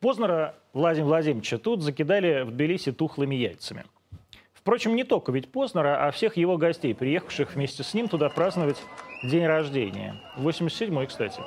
[0.00, 3.84] Познера Владимира Владимировича тут закидали в Тбилиси тухлыми яйцами.
[4.54, 8.82] Впрочем, не только ведь Познера, а всех его гостей, приехавших вместе с ним туда праздновать
[9.22, 10.18] день рождения.
[10.38, 11.42] 87-й, кстати.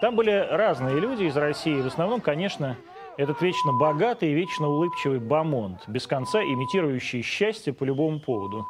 [0.00, 1.80] Там были разные люди из России.
[1.80, 2.78] В основном, конечно,
[3.18, 8.66] этот вечно богатый и вечно улыбчивый Бамонт, без конца имитирующий счастье по любому поводу.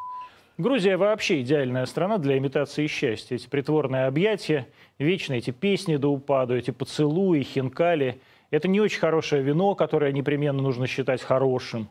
[0.58, 3.36] Грузия вообще идеальная страна для имитации счастья.
[3.36, 4.66] Эти притворные объятия,
[4.98, 8.20] вечно эти песни до упаду, эти поцелуи, хинкали.
[8.54, 11.88] Это не очень хорошее вино, которое непременно нужно считать хорошим.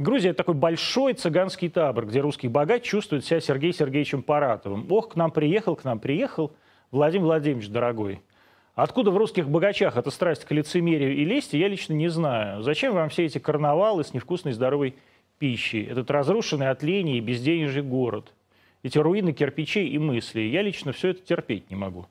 [0.00, 4.90] Грузия– это такой большой цыганский табор, где русский богач чувствует себя Сергеем Сергеевичем Паратовым.
[4.90, 6.56] Ох, к нам приехал, к нам приехал
[6.90, 8.20] Владимир Владимирович, дорогой.
[8.74, 12.62] Откуда в русских богачах эта страсть к лицемерию и лести, я лично не знаю.
[12.62, 14.96] Зачем вам все эти карнавалы с невкусной здоровой
[15.38, 15.84] пищей?
[15.84, 18.32] Этот разрушенный от лени и безденежный город.
[18.82, 20.50] Эти руины кирпичей и мыслей.
[20.50, 22.06] Я лично все это терпеть не могу.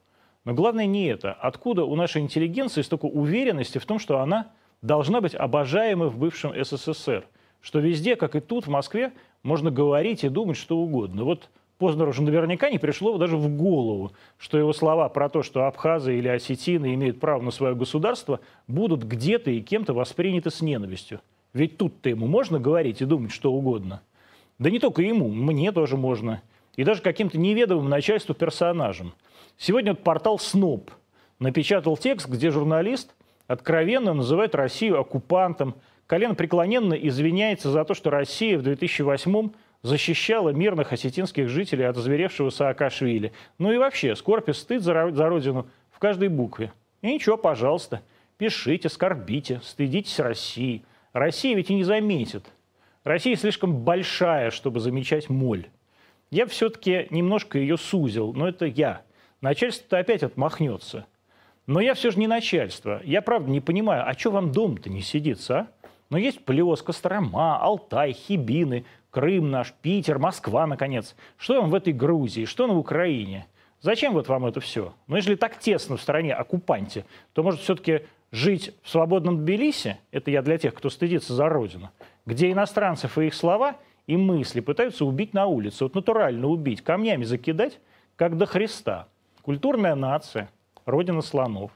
[0.45, 1.33] Но главное не это.
[1.33, 6.53] Откуда у нашей интеллигенции столько уверенности в том, что она должна быть обожаемой в бывшем
[6.63, 7.25] СССР?
[7.61, 11.23] Что везде, как и тут, в Москве, можно говорить и думать что угодно.
[11.23, 11.49] Вот
[11.81, 16.15] Познеру уже наверняка не пришло даже в голову, что его слова про то, что абхазы
[16.15, 21.21] или осетины имеют право на свое государство, будут где-то и кем-то восприняты с ненавистью.
[21.53, 24.03] Ведь тут-то ему можно говорить и думать что угодно.
[24.59, 26.43] Да не только ему, мне тоже можно.
[26.75, 29.15] И даже каким-то неведомым начальству персонажам.
[29.57, 30.91] Сегодня вот портал СНОП
[31.39, 33.13] напечатал текст, где журналист
[33.47, 35.75] откровенно называет Россию оккупантом,
[36.07, 39.49] колено преклоненно извиняется за то, что Россия в 2008
[39.81, 43.33] защищала мирных осетинских жителей от озверевшего Саакашвили.
[43.57, 46.71] Ну и вообще, скорбь и стыд за, родину в каждой букве.
[47.01, 48.01] И ничего, пожалуйста,
[48.37, 50.83] пишите, скорбите, стыдитесь России.
[51.13, 52.45] Россия ведь и не заметит.
[53.03, 55.67] Россия слишком большая, чтобы замечать моль.
[56.29, 59.01] Я все-таки немножко ее сузил, но это я.
[59.41, 61.05] Начальство-то опять отмахнется.
[61.67, 63.01] Но я все же не начальство.
[63.03, 65.67] Я правда не понимаю, а что вам дом-то не сидится, а?
[66.11, 71.15] Но есть Плес, Кострома, Алтай, Хибины, Крым наш, Питер, Москва, наконец.
[71.37, 73.47] Что вам в этой Грузии, что на Украине?
[73.79, 74.93] Зачем вот вам это все?
[75.07, 78.01] Но если так тесно в стране оккупанте, то, может, все-таки
[78.31, 81.89] жить в свободном Тбилиси, это я для тех, кто стыдится за родину,
[82.25, 87.23] где иностранцев и их слова и мысли пытаются убить на улице, вот натурально убить, камнями
[87.23, 87.79] закидать,
[88.17, 89.07] как до Христа.
[89.41, 90.49] Культурная нация,
[90.85, 91.71] родина слонов.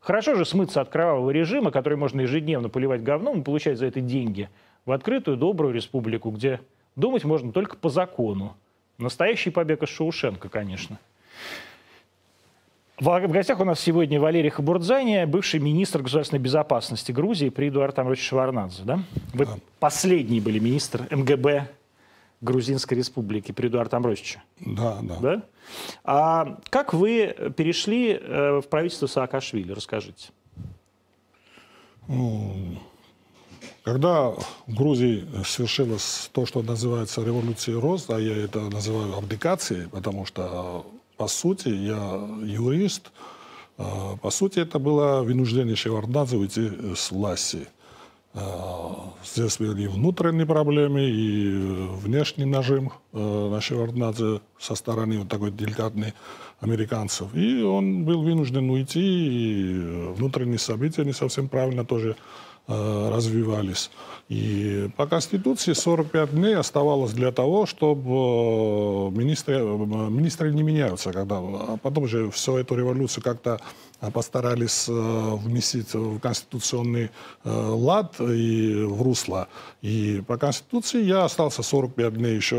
[0.00, 4.00] Хорошо же смыться от кровавого режима, который можно ежедневно поливать говном и получать за это
[4.00, 4.48] деньги–
[4.84, 6.60] в открытую добрую республику, где
[6.96, 8.56] думать можно только по закону.
[8.98, 10.98] Настоящий побег из Шаушенко, конечно.
[13.00, 18.22] В гостях у нас сегодня Валерий Хабурдзани, бывший министр государственной безопасности Грузии при Эдуарде Амровиче
[18.22, 18.84] Шеварнадзе.
[18.84, 19.00] Да?
[19.32, 19.54] Вы да.
[19.80, 21.68] последний были министр МГБ
[22.44, 24.42] Грузинской республики при Эдуарде Амровиче.
[24.60, 25.16] Да, да.
[25.20, 25.42] да?
[26.04, 29.72] А как вы перешли э, в правительство Саакашвили?
[29.72, 30.28] Расскажите.
[32.06, 32.78] Ну,
[33.82, 40.26] когда в Грузии свершилось то, что называется революцией рост, а я это называю абдикацией, потому
[40.26, 43.10] что, по сути, я юрист,
[43.76, 47.66] а, по сути, это было вынуждение Шеварднадзе уйти с власти.
[48.34, 51.52] А, здесь были и внутренние проблемы, и
[52.02, 56.14] внешний нажим а, на Шеварднадзе со стороны вот такой деликатной
[56.60, 57.34] американцев.
[57.34, 62.16] И он был вынужден уйти, и внутренние события не совсем правильно тоже
[62.66, 63.90] Э, развивались.
[64.30, 71.12] И по Конституции 45 дней оставалось для того, чтобы э, министры, э, министры не меняются.
[71.12, 73.60] Когда, а потом же всю эту революцию как-то
[74.12, 77.10] постарались внести в конституционный
[77.44, 79.48] лад и в русло.
[79.82, 82.56] И по Конституции я остался 45 дней еще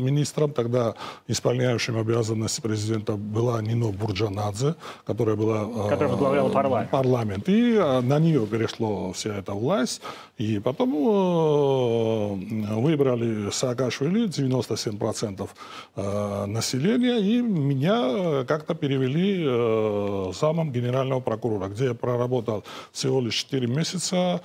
[0.00, 0.52] министром.
[0.52, 0.94] Тогда
[1.28, 4.74] исполняющим обязанности президента была Нино Бурджанадзе,
[5.06, 5.88] которая была...
[5.88, 6.90] Которая возглавляла парламент.
[6.90, 7.48] парламент.
[7.48, 10.02] И на нее перешло вся эта власть.
[10.38, 15.48] И потом э, выбрали Саакашвили 97%
[15.96, 23.34] э, населения, и меня как-то перевели э, самым генерального прокурора, где я проработал всего лишь
[23.34, 24.40] 4 месяца.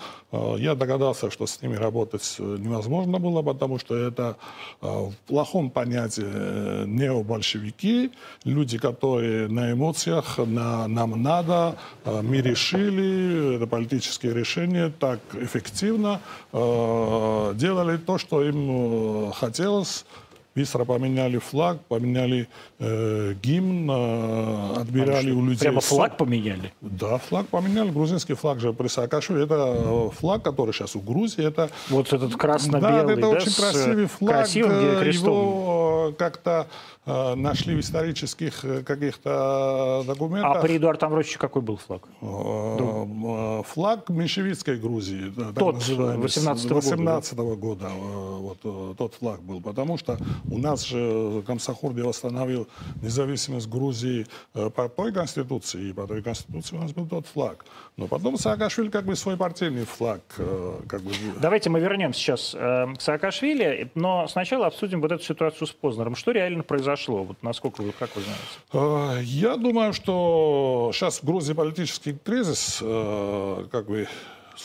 [0.58, 4.36] Я догадался, что с ними работать невозможно было, потому что это
[4.82, 8.12] в плохом понятии необольшевики,
[8.44, 16.20] люди, которые на эмоциях, на нам надо, мы решили, это политические решения, так эффективно,
[16.54, 20.06] Э, делали то, что им э, хотелось,
[20.56, 22.48] быстро поменяли флаг, поменяли
[22.80, 25.60] э, гимн, э, отбирали у людей...
[25.60, 26.74] Прямо флаг поменяли?
[26.82, 27.90] Да, флаг поменяли.
[27.90, 29.44] Грузинский флаг же при Саакашвили.
[29.46, 31.46] Это э, флаг, который сейчас у Грузии.
[31.46, 33.14] Это, вот этот красно-белый, да?
[33.14, 34.32] это да, очень красивый флаг.
[34.32, 36.68] Красивым э, Его как-то
[37.06, 40.58] э, нашли в исторических каких-то документах.
[40.58, 42.04] А при Эдуарде Амвросиче какой был флаг?
[42.22, 45.34] Э, флаг меньшевистской Грузии.
[45.56, 47.90] Тот, 18 -го 18 -го года.
[47.90, 49.62] Вот, тот флаг был.
[49.62, 50.18] Потому что
[50.50, 52.68] у нас же Комсохорди восстановил
[53.02, 57.66] независимость Грузии по той конституции, и по той конституции у нас был тот флаг.
[57.98, 60.22] Но потом Саакашвили как бы свой партийный флаг.
[60.88, 61.12] Как бы...
[61.40, 66.16] Давайте мы вернемся сейчас к Саакашвили, но сначала обсудим вот эту ситуацию с Познером.
[66.16, 67.24] Что реально произошло?
[67.24, 69.24] Вот насколько вы, как вы знаете?
[69.26, 74.08] Я думаю, что сейчас в Грузии политический кризис, как бы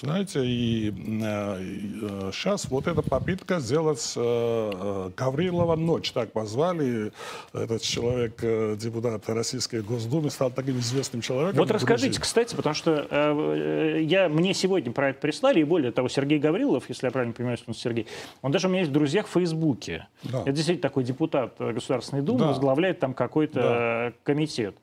[0.01, 7.13] знаете, и э, сейчас вот эта попытка сделать э, Гаврилова ночь, так позвали.
[7.53, 11.59] Этот человек, э, депутат Российской Госдумы, стал таким известным человеком.
[11.59, 16.09] Вот расскажите, кстати, потому что э, я, мне сегодня про это прислали, и более того,
[16.09, 18.07] Сергей Гаврилов, если я правильно понимаю, что он Сергей,
[18.43, 20.07] он даже у меня есть в друзьях в Фейсбуке.
[20.23, 20.43] Да.
[20.43, 22.47] Это действительно такой депутат Государственной Думы, да.
[22.49, 24.13] возглавляет там какой-то да.
[24.25, 24.77] комитет.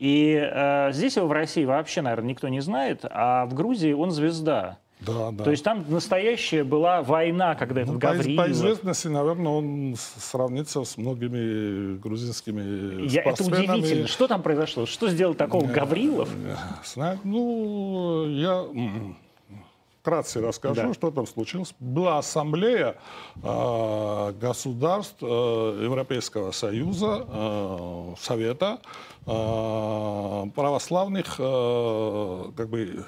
[0.00, 4.10] И э, здесь его в России вообще, наверное, никто не знает, а в Грузии он
[4.10, 4.78] звезда.
[5.00, 5.44] Да, да.
[5.44, 8.46] То есть там настоящая была война, когда этот ну, Гаврилов...
[8.46, 14.06] По известности, наверное, он сравнится с многими грузинскими Я, Это удивительно.
[14.06, 14.86] Что там произошло?
[14.86, 16.30] Что сделал такого э, Гаврилов?
[16.82, 18.64] Знаю, ну, я
[20.00, 20.94] вкратце расскажу, да.
[20.94, 21.74] что там случилось.
[21.78, 22.96] Была ассамблея
[23.42, 28.80] э, государств э, Европейского Союза, э, Совета,
[29.26, 33.04] э, православных, э, как бы,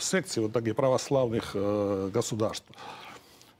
[0.00, 2.66] секций вот таких православных э, государств.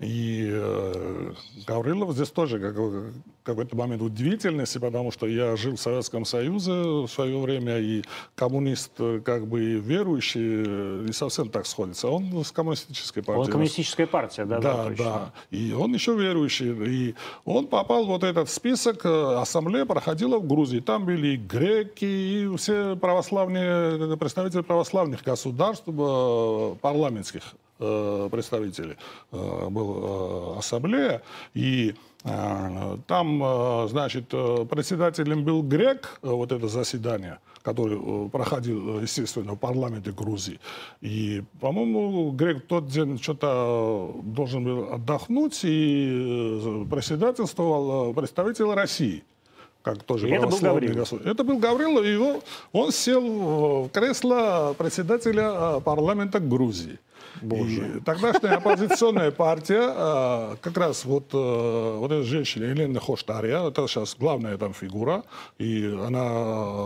[0.03, 1.33] И э,
[1.65, 2.77] Гаврилов здесь тоже как,
[3.45, 8.03] какой-то момент удивительности, потому что я жил в Советском Союзе в свое время, и
[8.35, 12.09] коммунист, э, как бы верующий, э, не совсем так сходится.
[12.09, 13.47] Он с коммунистической партией.
[13.47, 14.59] Он коммунистическая партия, да?
[14.59, 14.95] Да, да.
[14.97, 15.33] да.
[15.51, 16.73] И он еще верующий.
[16.73, 17.15] И
[17.45, 20.81] он попал в вот этот список, э, ассамблея проходила в Грузии.
[20.81, 27.43] Там были и греки, и все православные, представители православных государств, парламентских
[28.31, 28.97] представителей
[29.33, 31.23] э, был э, ассамблея,
[31.55, 31.95] и
[33.09, 40.61] там, значит, председателем был грек, вот это заседание, которое проходил, естественно, в парламенте Грузии.
[41.01, 49.25] И, по-моему, грек тот день что-то должен был отдохнуть, и председательствовал представитель России
[49.83, 51.13] как тоже это был Гаврилов.
[51.13, 52.41] Это был Гаврилов, и его,
[52.73, 56.99] он сел в кресло председателя парламента Грузии.
[57.41, 57.97] Боже.
[57.97, 63.87] И тогдашняя оппозиционная партия, а, как раз вот, э, вот эта женщина Елена Хоштария, это
[63.89, 65.25] сейчас главная там фигура,
[65.59, 66.25] и она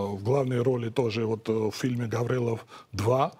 [0.06, 3.32] в главной роли тоже вот в фильме «Гаврилов 2»,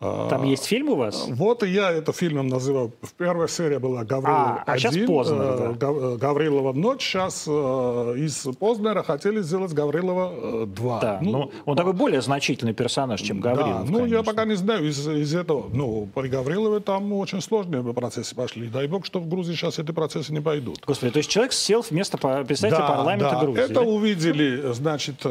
[0.00, 1.26] там есть фильм у вас?
[1.28, 2.90] Вот и я это фильмом называл.
[3.18, 5.88] Первая серия была Гаврилова а, а сейчас Познер, да.
[5.88, 7.02] Э, Гаврилова ночь.
[7.02, 11.00] Сейчас э, из Познера хотели сделать Гаврилова 2.
[11.00, 13.84] Да, ну, но он такой более значительный персонаж, чем Гаврилов.
[13.84, 15.68] Да, ну я пока не знаю из, из этого.
[15.70, 18.68] Ну, при Гаврилове там очень сложные процессы пошли.
[18.68, 20.80] Дай бог, что в Грузии сейчас эти процессы не пойдут.
[20.86, 23.40] Господи, то есть человек сел вместо представителя да, парламента да.
[23.40, 23.64] Грузии.
[23.64, 23.80] Это да?
[23.82, 25.28] увидели, значит, э,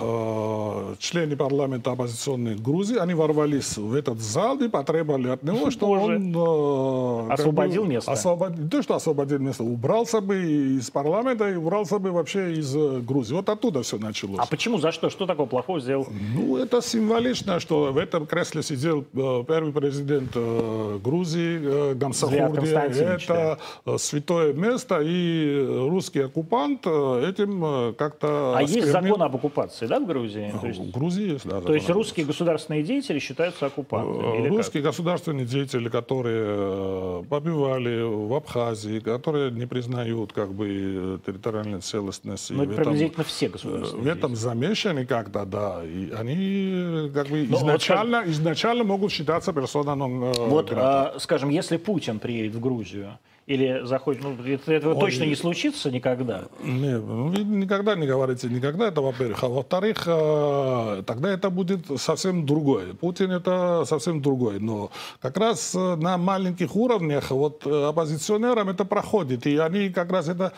[0.00, 2.96] э, члены парламента оппозиционной Грузии.
[2.96, 6.16] Они ворвались в этот зал и потребовали от него, что Боже.
[6.16, 7.30] он...
[7.30, 8.12] Э, освободил бы, место.
[8.12, 10.42] Освободил, то, что освободил место, убрался бы
[10.78, 13.34] из парламента и убрался бы вообще из э, Грузии.
[13.34, 14.38] Вот оттуда все началось.
[14.38, 14.78] А почему?
[14.78, 15.10] За что?
[15.10, 16.06] Что такого плохого сделал?
[16.34, 22.72] Ну, это символично, что в этом кресле сидел э, первый президент э, Грузии, Гамсахурди.
[22.72, 23.98] Это да.
[23.98, 28.54] святое место, и русский оккупант этим как-то...
[28.56, 28.76] А осквернил...
[28.76, 30.54] есть закон об оккупации, да, в Грузии?
[30.60, 30.80] То есть...
[30.80, 31.60] В Грузии есть, да.
[31.60, 34.46] То есть русские государственные деятели считаются оккупантами?
[34.46, 34.92] Э, русские как?
[34.92, 42.52] государственные деятели, которые э, побивали в Абхазии, которые не признают как бы территориальной целостности.
[42.52, 45.82] Но это приблизительно все государственные В этом замешаны как-то, да.
[45.84, 51.76] И они как бы Но изначально, вот, изначально могут считаться персоной Вот, а, скажем, если
[51.76, 56.44] Путин приедет в Грузию, или заходит, ну, это, этого Ой, точно не случится никогда?
[56.62, 59.42] Нет, ну, никогда не говорите никогда, это во-первых.
[59.42, 62.94] А во-вторых, э, тогда это будет совсем другое.
[62.94, 64.60] Путин это совсем другой.
[64.60, 69.46] Но как раз э, на маленьких уровнях вот э, оппозиционерам это проходит.
[69.46, 70.52] И они как раз это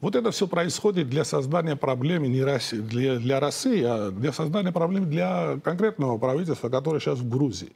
[0.00, 4.72] вот это все происходит для создания проблем не России, для, для России, а для создания
[4.72, 7.72] проблем для конкретного правительства, которое сейчас в Грузии.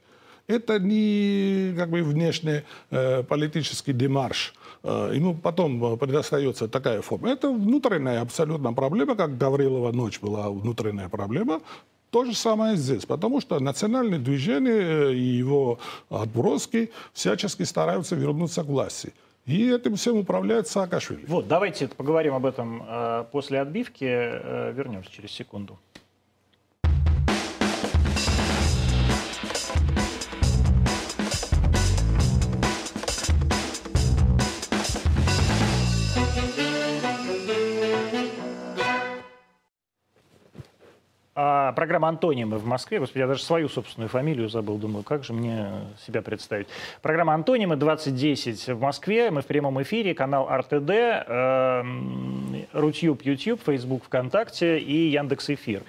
[0.47, 4.53] Это не как бы внешний э, политический демарш.
[4.83, 7.29] Э, ему потом предостается такая форма.
[7.29, 11.61] Это внутренняя абсолютно проблема, как Гаврилова ночь была внутренняя проблема.
[12.09, 18.67] То же самое здесь, потому что национальное движение и его отброски всячески стараются вернуться к
[18.67, 19.13] власти.
[19.45, 21.25] И этим всем управляет Саакашвили.
[21.27, 24.05] Вот, давайте поговорим об этом э, после отбивки.
[24.05, 25.77] Э, вернемся через секунду.
[41.35, 42.99] А, программа «Антонимы» в Москве.
[42.99, 44.77] Господи, я даже свою собственную фамилию забыл.
[44.77, 45.67] Думаю, как же мне
[46.05, 46.67] себя представить.
[47.01, 49.31] Программа «Антонимы» 2010 в Москве.
[49.31, 50.13] Мы в прямом эфире.
[50.13, 51.83] Канал РТД, э,
[52.73, 55.81] Рутюб, YouTube, Facebook, ВКонтакте и Яндекс Эфир.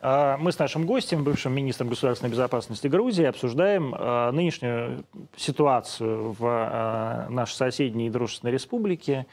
[0.00, 5.04] Э, мы с нашим гостем, бывшим министром государственной безопасности Грузии, обсуждаем э, нынешнюю
[5.36, 9.26] ситуацию в э, нашей соседней дружественной республике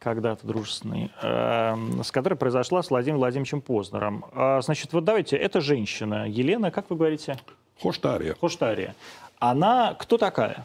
[0.00, 4.24] когда-то дружественный, э, с которой произошла с Владимиром Владимировичем Познером.
[4.32, 7.36] Э, значит, вот давайте, это женщина, Елена, как вы говорите?
[7.80, 8.34] Хоштария.
[8.40, 8.94] Хоштария.
[9.38, 10.64] Она кто такая?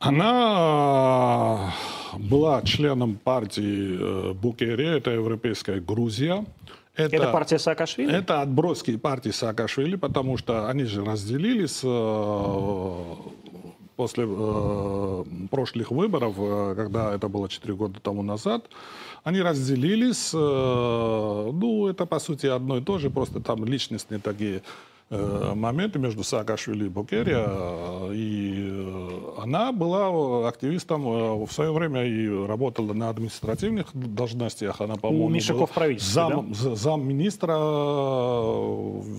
[0.00, 1.72] Она
[2.18, 6.44] была членом партии Букере, это Европейская Грузия.
[6.94, 8.12] Это, это партия Саакашвили?
[8.12, 11.82] Это отброски партии Саакашвили, потому что они же разделились
[13.98, 18.62] после э, прошлых выборов, э, когда это было 4 года тому назад,
[19.24, 20.30] они разделились.
[20.34, 24.62] Э, ну, это, по сути, одно и то же, просто там личностные такие
[25.10, 27.46] моменты между Саакашвили и Букерия.
[27.48, 34.80] Э, и э, она была активистом в свое время и работала на административных должностях.
[34.80, 36.74] Она, по-моему, Мишаков правительства, зам, да?
[36.74, 37.56] замминистра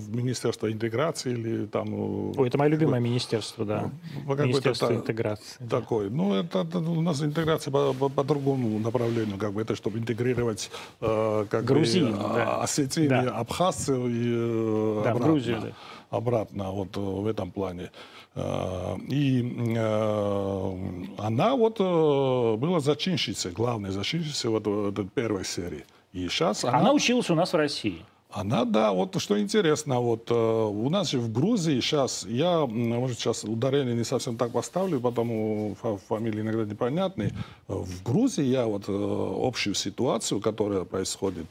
[0.10, 2.38] Министерства интеграции или там...
[2.38, 3.90] Ой, это мое любимое министерство, да.
[4.26, 5.64] Министерство интеграции.
[5.70, 6.10] Такой.
[6.10, 6.16] Да.
[6.16, 9.98] Ну, это, это у нас интеграция по, по, по другому направлению, как бы это, чтобы
[9.98, 10.70] интегрировать
[11.00, 12.62] как Грузин, бы, да.
[12.62, 13.38] осетины, да.
[13.38, 15.26] абхазцев и да, обратно.
[15.26, 15.74] Грузию, да
[16.10, 17.92] обратно вот э, в этом плане.
[18.36, 19.42] Э, и
[19.78, 20.76] э,
[21.18, 25.86] она вот была зачинщицей, главной зачинщицей вот этой первой серии.
[26.14, 26.80] И сейчас она...
[26.80, 28.04] Она училась у нас в России.
[28.32, 33.44] Она, да, вот что интересно, вот у нас же в Грузии сейчас, я, может, сейчас
[33.44, 35.76] ударение не совсем так поставлю, потому
[36.08, 37.32] фамилии иногда непонятные.
[37.68, 41.48] В Грузии я вот общую ситуацию, которая происходит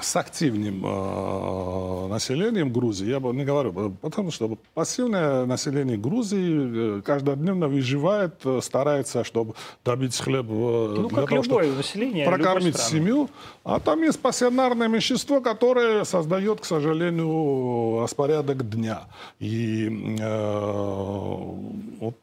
[0.00, 7.02] с активным э, населением Грузии, я бы не говорю, потому что пассивное население Грузии э,
[7.02, 13.28] каждодневно выживает, э, старается, чтобы добить хлеб э, ну, для того, чтобы население, прокормить семью.
[13.64, 15.61] А там есть пассионарное меньшинство, которое
[16.04, 19.02] создает, к сожалению, распорядок дня.
[19.38, 19.88] И
[20.20, 21.38] э,
[22.00, 22.18] вот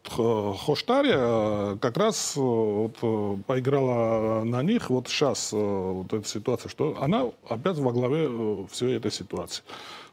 [0.65, 2.98] Хоштария как раз вот,
[3.46, 8.98] поиграла на них вот сейчас вот эта ситуация, что она опять во главе э, всей
[8.98, 9.63] этой ситуации.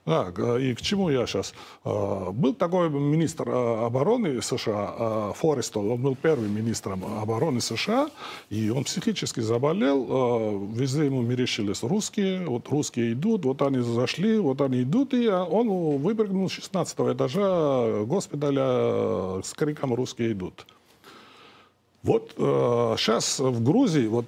[0.07, 1.53] Да, и к чему я сейчас?
[1.85, 8.09] Э, был такой министр э, обороны США, Форестол, он был первым министром обороны США,
[8.49, 14.61] и он психически заболел, везде ему мерещились русские, вот русские идут, вот они зашли, вот
[14.61, 20.67] они идут, и он выпрыгнул с 16 этажа госпиталя с криком «русские идут».
[22.05, 24.27] Вот сейчас в Грузии, вот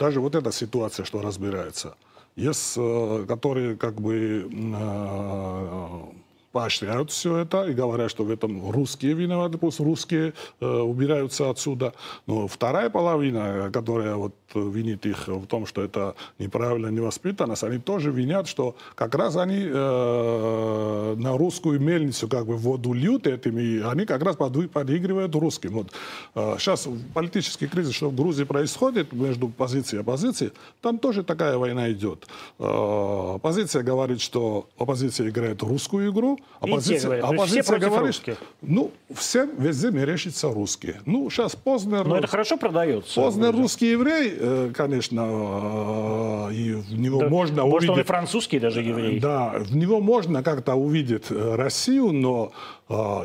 [0.00, 1.94] даже вот эта ситуация, что разбирается–
[2.36, 6.21] есть, э, которые как бы э,
[6.52, 11.94] поощряют все это и говорят, что в этом русские виноваты, пусть русские э, убираются отсюда.
[12.26, 18.10] Но вторая половина, которая вот винит их в том, что это неправильно, невоспитанность, они тоже
[18.10, 23.80] винят, что как раз они э, на русскую мельницу как бы воду льют этим, и
[23.80, 25.72] они как раз подыгрывают русским.
[25.72, 25.92] Вот,
[26.34, 31.56] э, сейчас политический кризис, что в Грузии происходит между позицией и оппозицией, там тоже такая
[31.56, 32.26] война идет.
[32.58, 38.36] Э, оппозиция говорит, что оппозиция играет русскую игру, оппозиция, говорят, оппозиция все говорит, русских.
[38.62, 41.00] ну, всем везде мерещится русские.
[41.06, 42.04] Ну, сейчас Познер...
[42.04, 43.20] Но это хорошо продается.
[43.20, 47.90] Познер русский еврей, э, конечно, э, и в него да, можно может, увидеть...
[47.90, 49.18] он и французский даже еврей.
[49.18, 52.52] Да, в него можно как-то увидеть э, Россию, но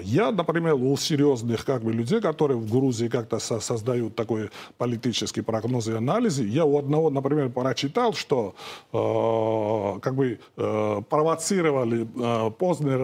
[0.04, 5.42] я, например, у серьезных как бы, людей, которые в Грузии как-то со создают такой политический
[5.42, 8.56] прогноз и анализы, я у одного, например, прочитал, что
[8.94, 12.52] э, как бы э, провоцировали э,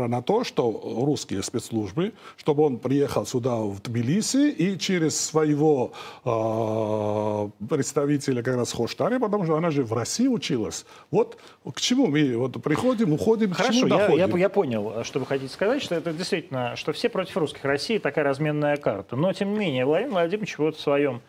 [0.04, 5.92] Познера на то, что русские спецслужбы, чтобы он приехал сюда, в Тбилиси, и через своего
[6.26, 10.86] э, представителя как раз Хоштари, потому что она же в России училась.
[11.12, 11.38] Вот
[11.74, 14.36] к чему мы вот приходим, уходим, Хорошо, к чему я, доходим.
[14.36, 17.64] Я, я понял, что вы хотите сказать, что это действительно что все против русских.
[17.66, 19.16] Россия такая разменная карта.
[19.16, 21.22] Но, тем не менее, Владимир Владимирович вот в своем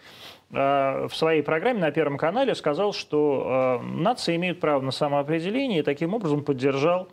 [0.50, 5.82] в своей программе на Первом канале сказал, что э, нации имеют право на самоопределение и
[5.82, 7.08] таким образом поддержал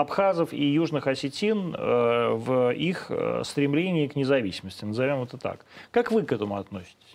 [0.00, 5.64] абхазов и южных осетин э, в их э, стремлении к независимости, назовем это так.
[5.90, 7.07] Как вы к этому относитесь?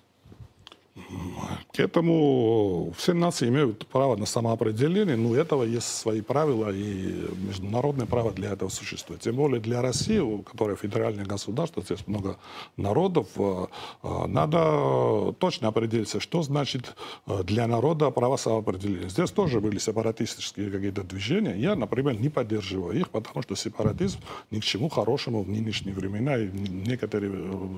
[1.74, 7.28] К этому все нации имеют право на самоопределение, но у этого есть свои правила, и
[7.48, 9.22] международное право для этого существует.
[9.22, 12.38] Тем более для России, у которой федеральное государство, здесь много
[12.78, 13.66] народов, э,
[14.04, 16.96] э, надо точно определиться, что значит
[17.26, 19.10] э, для народа право самоопределения.
[19.10, 21.56] Здесь тоже были сепаратистические какие-то движения.
[21.56, 24.20] Я, например, не поддерживаю их, потому что сепаратизм
[24.52, 27.34] ни к чему хорошему в нынешние времена и в некоторых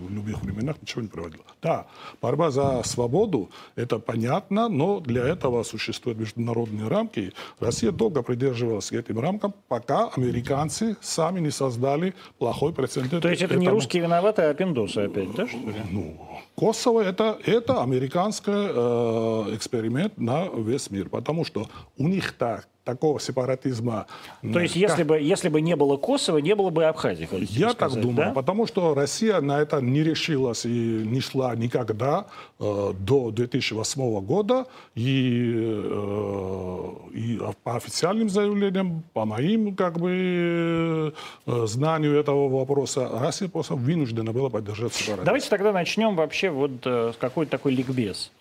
[0.09, 1.39] любых временах ничего не приводил.
[1.61, 1.87] Да,
[2.21, 7.33] борьба за свободу свободу, это понятно, но для этого существуют международные рамки.
[7.59, 13.21] Россия долго придерживалась этим рамкам, пока американцы сами не создали плохой прецедент.
[13.21, 13.61] То есть это этому.
[13.61, 15.75] не русские виноваты, а пиндосы опять, да, что ли?
[15.91, 16.17] Ну,
[16.55, 23.19] Косово это, это американский э, эксперимент на весь мир, потому что у них так такого
[23.19, 24.05] сепаратизма.
[24.41, 27.95] То есть, если бы, если бы не было Косово, не было бы Абхазии, Я сказать,
[27.95, 28.33] так думаю, да?
[28.33, 32.27] потому что Россия на это не решилась и не шла никогда
[32.59, 34.67] э, до 2008 года.
[34.93, 41.13] И, э, и по официальным заявлениям, по моим как бы,
[41.45, 45.25] э, знанию этого вопроса, Россия просто вынуждена была поддержать сепаратизм.
[45.25, 48.31] Давайте тогда начнем вообще вот э, с какой-то такой ликбез.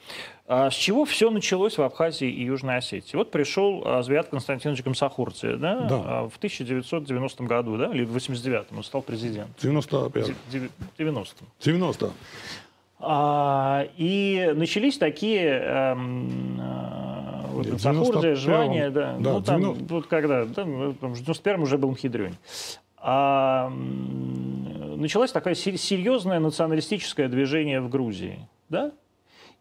[0.47, 3.17] А с чего все началось в Абхазии и Южной Осетии?
[3.17, 5.81] Вот пришел а, Звят Константинович Гамсахурция да?
[5.81, 6.03] Да.
[6.05, 9.55] А, в 1990 году, да, или в 89-м он стал президентом.
[9.63, 10.33] 95
[10.99, 12.13] 90 90
[13.01, 17.81] а, И начались такие эм, э, вот,
[18.37, 19.95] Жвания, да, да, ну там, 90...
[19.95, 22.37] вот когда, там, в 91-м уже был Мхидрюнь.
[22.99, 28.93] А, началось такое серьезное националистическое движение в Грузии, да?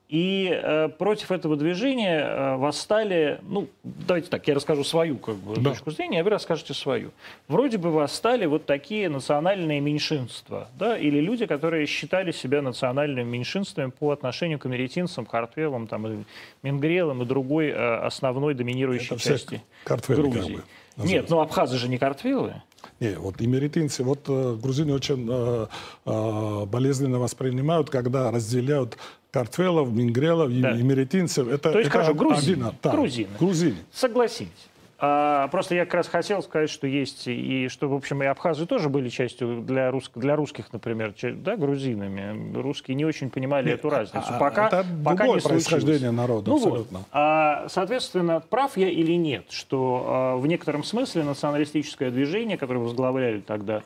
[0.10, 5.55] И э, против этого движения э, восстали, ну, давайте так, я расскажу свою как бы,
[5.55, 5.72] да.
[5.72, 7.12] точку зрения, а вы расскажете свою.
[7.48, 13.89] Вроде бы восстали вот такие национальные меньшинства, да, или люди, которые считали себя национальными меньшинствами
[13.89, 16.25] по отношению к америтинцам, картвелам, там,
[16.62, 20.62] мингрелам и другой э, основной доминирующей Это части Грузии.
[20.95, 22.62] Как бы, Нет, ну абхазы же не картвелы.
[23.00, 25.67] Не, вот имеритинцы, вот э, грузины очень э,
[26.05, 28.98] э, болезненно воспринимают, когда разделяют
[29.33, 30.79] картвелов, мингрелов, да.
[30.79, 31.47] имеретинцев.
[31.47, 33.29] Это, То есть, это хорошо, грузины, один, да, грузины.
[33.39, 33.77] грузины.
[33.91, 34.69] Согласитесь.
[34.99, 38.67] А, просто я как раз хотел сказать, что есть, и что, в общем, и абхазы
[38.67, 42.55] тоже были частью для, рус, для русских, например, да, грузинами.
[42.55, 44.23] Русские не очень понимали Нет, эту разницу.
[44.29, 46.99] А, пока, это пока не происхождение народа, ну абсолютно.
[46.99, 47.08] Вот.
[47.12, 53.41] А, соответственно, прав я или нет, что а, в некотором смысле националистическое движение, которое возглавляли
[53.41, 53.81] тогда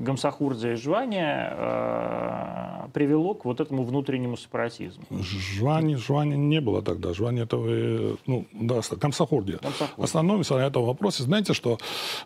[0.00, 5.04] Гамсахурдзе и Жвания э, привело к вот этому внутреннему сепаратизму.
[5.10, 7.14] Жвани, Жвани не было тогда.
[7.14, 8.82] Жвани это вы, ну, да.
[9.00, 9.60] Гамсахурдия.
[9.96, 11.22] Остановимся на этом вопросе.
[11.22, 11.78] Знаете, что,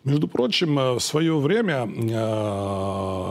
[0.03, 1.87] между прочим, э, в свое время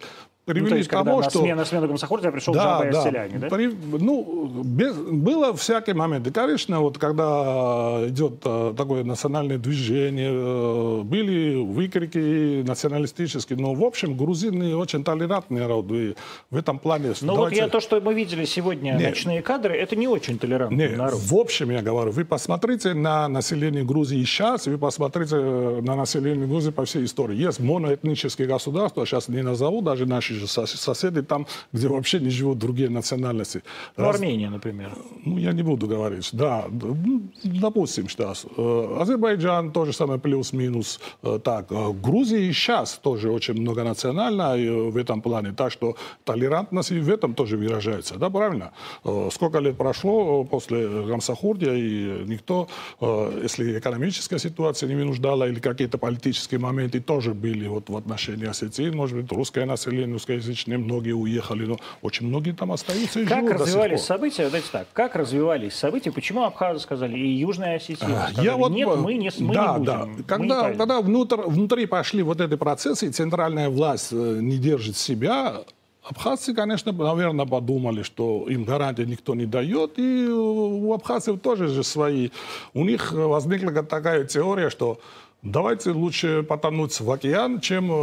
[0.54, 1.20] привели ну, к тому.
[1.20, 3.04] На смену, на смену Гамсахурдия пришел да, Джабай да.
[3.04, 3.48] Селяне, да?
[3.50, 6.32] При, ну, без, было всякие моменты.
[6.32, 14.18] Конечно, вот когда идет а, такое национальное движение, а, были выкрики националистические, но, в общем,
[14.18, 15.92] грузины очень толерантный народ.
[15.92, 16.16] И
[16.50, 17.14] в этом плане...
[17.22, 17.56] Ну, давайте...
[17.56, 19.10] вот я то, что мы видели сегодня, Нет.
[19.10, 21.20] ночные кадры, это не очень толерантный Нет, народ.
[21.20, 26.72] В общем, я говорю, вы посмотрите на население Грузии сейчас, вы посмотрите на население Грузии
[26.72, 27.36] по всей истории.
[27.36, 32.58] Есть моноэтнические государства, сейчас не назову даже наши же соседи там, где вообще не живут
[32.58, 33.64] другие национальности.
[33.98, 34.16] Ну, Раз...
[34.16, 34.92] Армения, например.
[35.26, 36.30] Ну, я не буду говорить.
[36.34, 38.46] Да, ну, допустим, сейчас.
[38.58, 41.00] Э, Азербайджан тоже самое плюс-минус.
[41.24, 41.68] Э, так,
[42.02, 44.56] Грузия сейчас тоже очень многонациональна
[44.92, 45.54] в этом плане.
[45.54, 48.16] Так что толерантность и в этом тоже выражается.
[48.16, 48.72] Да, правильно?
[49.32, 52.68] Сколько лет прошло после Гамсахурдия, и никто,
[53.44, 58.90] если экономическая ситуация не вынуждала или какие-то политические моменты тоже были вот в отношении Осетии,
[58.90, 64.02] может быть, русское население, русскоязычное, многие уехали, но очень многие там остаются и как развивались
[64.02, 68.72] события, давайте так, как развивались события, почему абхазы сказали, и Южная Осетия сказали, я вот,
[68.72, 69.86] нет, мы не, мы да, не будем.
[69.86, 70.08] Да.
[70.28, 74.96] Когда, не когда внутрь, внутри пошли вот эти процессы, и центральная власть э, не держит
[74.96, 75.64] себя,
[76.04, 81.84] Абхазцы, конечно, наверное, подумали, что им гарантии никто не дает, и у абхазцев тоже же
[81.84, 82.32] свои.
[82.74, 85.00] У них возникла такая теория, что
[85.44, 87.96] Давайте лучше потонуть в океан, чем э,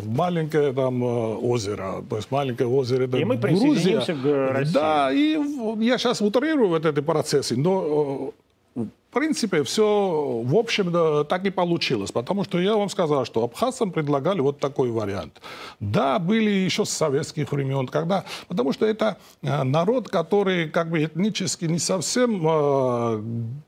[0.00, 2.04] в маленькое там э, озеро.
[2.10, 4.48] То есть маленькое озеро это И мы присоединимся Грузия.
[4.48, 4.74] к России.
[4.74, 5.38] Да, и
[5.78, 8.47] я сейчас утрирую вот эти процессы, но э,
[9.10, 12.12] в принципе, все, в общем, да, так и получилось.
[12.12, 15.40] Потому что я вам сказал, что абхазцам предлагали вот такой вариант.
[15.80, 18.24] Да, были еще с советских времен, когда...
[18.48, 23.22] Потому что это э, народ, который как бы этнически не совсем э,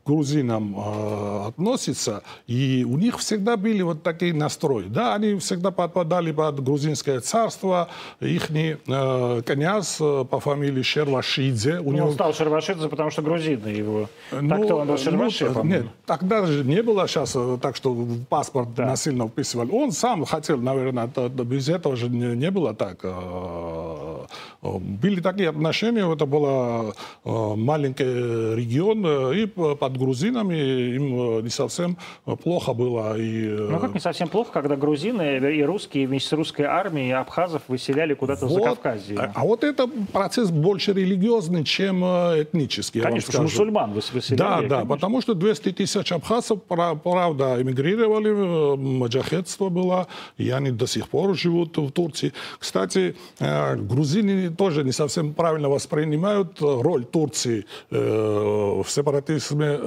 [0.05, 4.85] грузинам э, относится, и у них всегда были вот такие настрои.
[4.87, 11.79] Да, они всегда подпадали под грузинское царство, их э, князь э, по фамилии Шервашидзе.
[11.79, 12.07] У ну, него...
[12.09, 14.07] Он стал Шервашидзе, потому что грузины его.
[14.31, 15.30] Ну, Так-то он был Шервашидзе.
[15.30, 18.85] Ну, вообще, Нет, тогда же не было сейчас э, так, что в паспорт да.
[18.85, 19.71] насильно вписывали.
[19.71, 22.99] Он сам хотел, наверное, без этого же не, не было так.
[23.03, 24.25] Э,
[24.61, 30.55] э, были такие отношения, это был маленький регион, и под грузинами
[30.95, 31.97] им не совсем
[32.43, 33.17] плохо было.
[33.17, 33.47] И...
[33.47, 38.13] Ну как не совсем плохо, когда грузины и русские вместе с русской армией абхазов выселяли
[38.13, 38.55] куда-то вот.
[38.55, 39.17] за Кавказье.
[39.17, 43.01] А, а вот это процесс больше религиозный, чем этнический.
[43.01, 44.37] Конечно, мусульман выселяли.
[44.37, 50.07] Да, да, потому что 200 тысяч абхазцев, правда, эмигрировали, э, маджахетство было,
[50.37, 52.33] и они до сих пор живут в Турции.
[52.59, 59.79] Кстати, э, грузины тоже не совсем правильно воспринимают роль Турции э, в сепаратизме,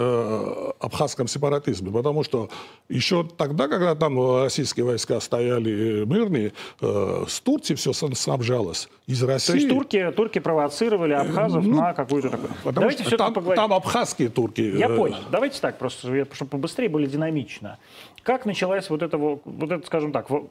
[0.81, 2.49] абхазском сепаратизме, потому что
[2.89, 8.89] еще тогда, когда там российские войска стояли мирные, с Турции все снабжалось.
[9.07, 9.53] Из России...
[9.53, 12.51] То есть турки, турки провоцировали абхазов ну, на какую-то такую...
[12.73, 13.63] Давайте что там, поговорим.
[13.63, 14.63] там абхазские турки.
[14.63, 15.17] Я понял.
[15.31, 17.79] Давайте так, просто, чтобы побыстрее, более динамично.
[18.23, 20.49] Как началась вот это, вот это, скажем так, в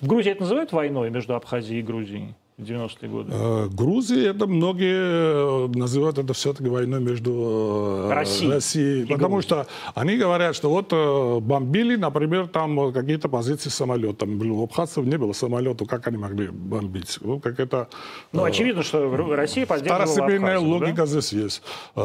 [0.00, 2.34] Грузии это называют войной между Абхазией и Грузией?
[2.58, 3.32] В 90-е годы?
[3.34, 8.52] Э, Грузия, это многие э, называют это все-таки войной между э, Россией.
[8.52, 14.40] Россией потому что они говорят, что вот бомбили, например, там какие-то позиции самолетом.
[14.50, 17.18] У абхазцев не было самолета, как они могли бомбить?
[17.20, 17.88] Ну, как это...
[18.32, 21.06] Ну, очевидно, что Россия поддерживала Второстепенная Абхазию, логика да?
[21.06, 21.62] здесь есть.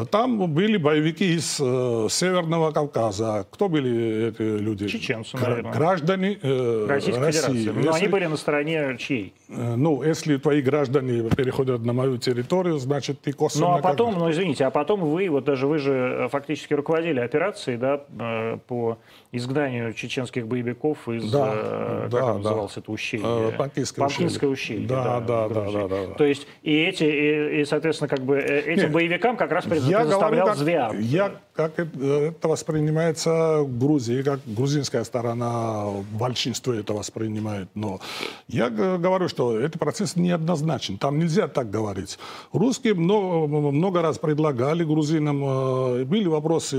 [0.09, 3.47] Там были боевики из Северного Кавказа.
[3.51, 4.87] Кто были эти люди?
[4.89, 5.71] Чеченцы, наверное.
[5.71, 6.39] Граждане
[6.87, 7.41] Российской России.
[7.41, 7.69] Федерации.
[7.69, 7.99] Но если...
[7.99, 9.33] они были на стороне чьей?
[9.47, 13.67] Ну, если твои граждане переходят на мою территорию, значит, ты косвенно...
[13.67, 14.19] Ну, а потом, как...
[14.19, 18.57] ну, извините, а потом вы, вот даже вы же э, фактически руководили операцией, да, э,
[18.67, 18.97] по
[19.31, 22.33] изгнанию чеченских боевиков из, да, э, да, как да.
[22.37, 23.53] называлось это ущелье?
[23.57, 24.87] Панкинское, Панкинское ущелье.
[24.87, 26.13] Да, да, да, да, да, да.
[26.15, 30.55] То есть и эти, и, и соответственно, как бы этим Нет, боевикам как раз предоставлял
[30.55, 30.91] ЗВИА.
[30.99, 37.69] Я, как это воспринимается в Грузии, как грузинская сторона в большинстве это воспринимает.
[37.75, 37.99] Но
[38.47, 40.97] я говорю, что этот процесс неоднозначен.
[40.97, 42.17] Там нельзя так говорить.
[42.53, 46.77] Русские много, много раз предлагали грузинам, э, были вопросы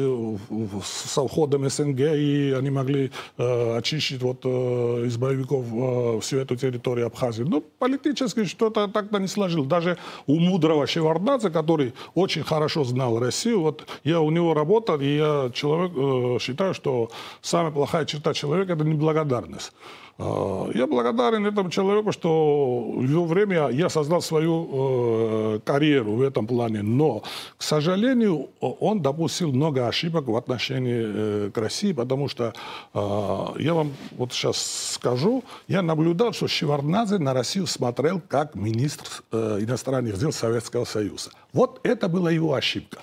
[0.84, 7.06] с уходом СНГ, и они могли э, очистить вот, э, из боевиков всю эту территорию
[7.06, 7.42] Абхазии.
[7.42, 9.68] Но политически что-то так-то не сложилось.
[9.68, 15.16] Даже у мудрого Шевардадзе, который очень хорошо знал Россию, вот я у него работал, и
[15.16, 19.72] я человек, считаю, что самая плохая черта человека– это неблагодарность.
[20.18, 26.22] А, я благодарен этому человеку, что в его время я создал свою э, карьеру в
[26.22, 26.82] этом плане.
[26.82, 27.22] Но,
[27.56, 32.52] к сожалению, он допустил много ошибок в отношении э, к России, потому что
[32.94, 39.06] э, я вам вот сейчас скажу, я наблюдал, что Шеварднадзе на Россию смотрел как министр
[39.32, 41.30] э, иностранных дел Советского Союза.
[41.52, 42.98] Вот это была его ошибка.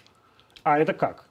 [0.63, 1.28] А это как?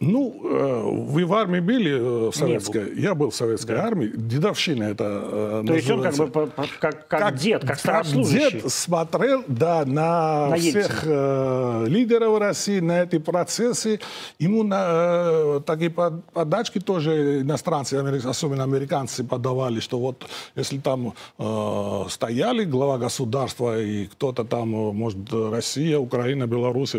[0.00, 3.00] Ну, э, вы в армии были э, в советской?
[3.00, 3.84] Я был в советской да.
[3.84, 4.10] армии.
[4.12, 8.50] Дедовщина это э, То есть он как бы как, как, как дед, как старослужащий.
[8.50, 14.00] Как дед смотрел да, на, на всех э, лидеров России, на эти процессы.
[14.40, 20.26] Ему на, э, такие подачки тоже иностранцы, особенно американцы, подавали, что вот
[20.56, 26.96] если там э, стояли глава государства и кто-то там, может, Россия, Украина, Беларусь,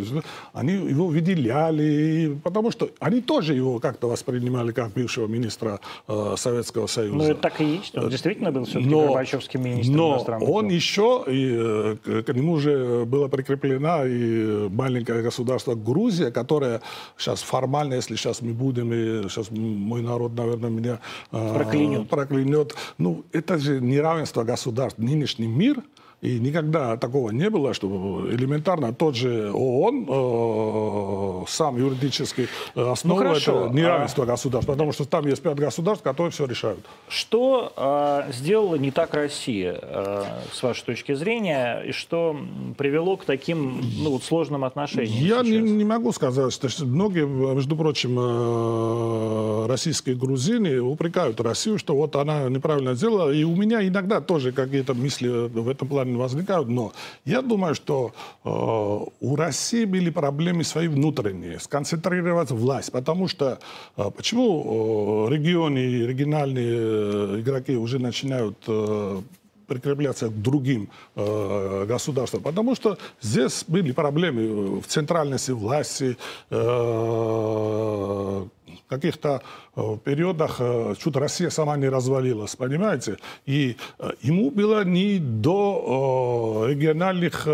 [0.54, 6.88] они его выделяли, потому что они тоже его как-то воспринимали как бывшего министра э, Советского
[6.88, 7.18] Союза.
[7.18, 7.98] Ну, это так и есть.
[7.98, 10.76] Он действительно был все-таки но, Горбачевским министром Но он дел.
[10.76, 16.82] еще, и, э, к нему же было прикреплена и маленькое государство Грузия, которое
[17.18, 21.00] сейчас формально, если сейчас мы будем, и сейчас мой народ, наверное, меня
[21.32, 22.10] э, проклянет.
[22.10, 22.76] проклянет.
[22.98, 25.00] Ну, это же неравенство государств.
[25.00, 25.78] Нынешний мир–
[26.22, 33.72] и никогда такого не было, что элементарно тот же ООН э, сам юридически основывает ну,
[33.72, 34.28] неравенство а...
[34.28, 36.80] государств, потому что там есть пять государств, которые все решают.
[37.08, 42.36] Что э, сделала не так Россия, э, с вашей точки зрения, и что
[42.78, 45.24] привело к таким ну, вот сложным отношениям?
[45.24, 51.96] Я не, не могу сказать, что многие, между прочим, э, российские грузины упрекают Россию, что
[51.96, 56.70] вот она неправильно сделала, и у меня иногда тоже какие-то мысли в этом плане возникают.
[56.70, 56.94] Но
[57.26, 58.14] я думаю, что
[58.44, 62.92] э, у России были проблемы свои внутренние, сконцентрировать власть.
[62.92, 63.60] Потому что
[63.98, 69.22] э, почему э, регионы, региональные э, игроки уже начинают э,
[69.68, 76.18] прикрепляться к другим э, государствам, потому что здесь были проблемы в центральности власти,
[76.50, 78.46] э,
[78.96, 79.42] каких-то
[79.76, 83.18] э, периодах э, чуть Россия сама не развалилась, понимаете?
[83.46, 87.46] И э, ему было не до региональных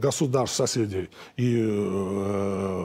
[0.00, 1.08] государств соседей.
[1.36, 1.56] И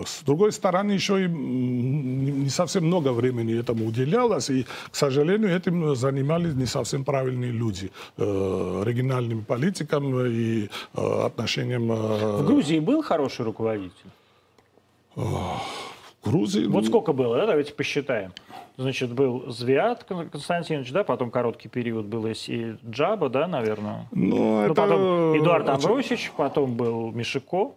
[0.06, 5.96] с другой стороны еще и не совсем много времени этому уделялось, и, к сожалению, этим
[5.96, 11.88] занимались не совсем правильные люди, региональным политикам и отношениям...
[11.88, 14.12] В Грузии был хороший руководитель?
[16.24, 16.66] Грузии...
[16.66, 16.88] Вот ну...
[16.88, 17.48] сколько было, да?
[17.48, 18.34] Давайте посчитаем.
[18.78, 24.08] Значит, был Звят Константинович, да, потом короткий период был и Джаба, да, наверное.
[24.12, 24.74] Ну, ну это...
[24.74, 27.74] потом Эдуард Амбросич, потом был Мишико.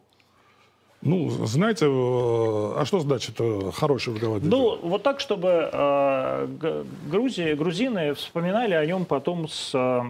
[1.04, 3.38] Ну, знаете, э, а что значит
[3.74, 4.50] хороший руководитель?
[4.50, 10.00] Ну, вот так, чтобы э, Грузии, грузины вспоминали о нем потом с э,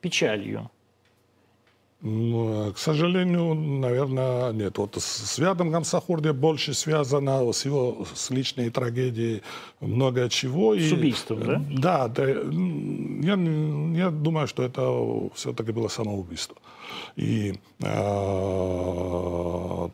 [0.00, 0.70] печалью.
[2.02, 4.76] К сожалению, наверное, нет.
[4.78, 9.42] Вот с Вядом Гамсахурде больше связано с его с личной трагедией
[9.80, 10.74] много чего.
[10.76, 11.62] С убийством, да?
[11.70, 13.34] Да, да я,
[13.94, 14.82] я думаю, что это
[15.36, 16.56] все-таки было самоубийство.
[17.16, 17.84] И э,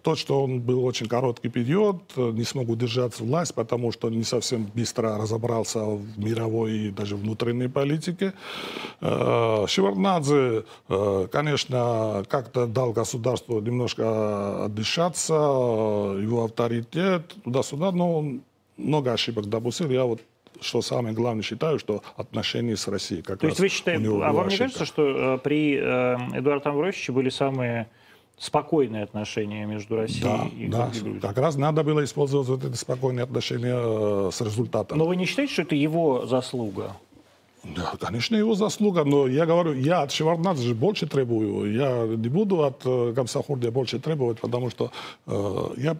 [0.03, 4.71] то, что он был очень короткий период, не смог удержать власть, потому что не совсем
[4.75, 8.33] быстро разобрался в мировой и даже внутренней политике.
[9.01, 11.98] Э, Шеварднадзе, э, конечно,
[12.29, 18.43] как-то дал государству немножко отдышаться, его авторитет туда-сюда, но он
[18.77, 19.91] много ошибок допустил.
[19.91, 20.21] Я вот
[20.61, 23.23] что самое главное считаю, что отношения с Россией.
[23.23, 24.53] Как То есть вы считаете, а вам ошибка.
[24.53, 27.89] не кажется, что э, при э, Эдуарде Амвросиче были самые
[28.39, 30.87] спокойные отношения между Россией да, и, да.
[30.87, 31.21] Грузией?
[31.21, 34.99] Как раз надо было использовать вот эти спокойные отношения э, с результатом.
[34.99, 36.97] Но вы не считаете, что это его заслуга?
[37.77, 41.73] Да, конечно, его заслуга, но я говорю, я от Шеварднадзе больше требую.
[41.75, 44.91] Я не буду от э, Гамсахурдия больше требовать, потому что
[45.27, 45.97] э, я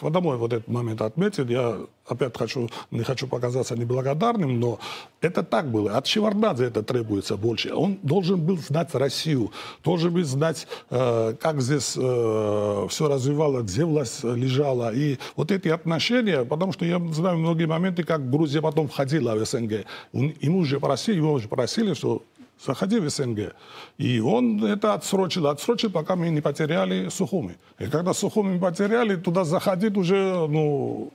[0.00, 1.78] потому вот этот момент отметил, я
[2.10, 4.78] опять хочу, не хочу показаться неблагодарным, но
[5.20, 5.96] это так было.
[5.96, 7.74] От Шеварднадзе это требуется больше.
[7.74, 9.52] Он должен был знать Россию,
[9.84, 14.94] должен был знать, э, как здесь э, все развивалось, где власть лежала.
[14.94, 19.44] И вот эти отношения, потому что я знаю многие моменты, как Грузия потом входила в
[19.44, 19.84] СНГ.
[20.12, 22.22] Ему же просили, его уже просили, что
[22.64, 23.54] заходи в СНГ.
[23.98, 27.56] И он это отсрочил, отсрочил, пока мы не потеряли Сухуми.
[27.78, 31.12] И когда Сухуми потеряли, туда заходить уже, ну,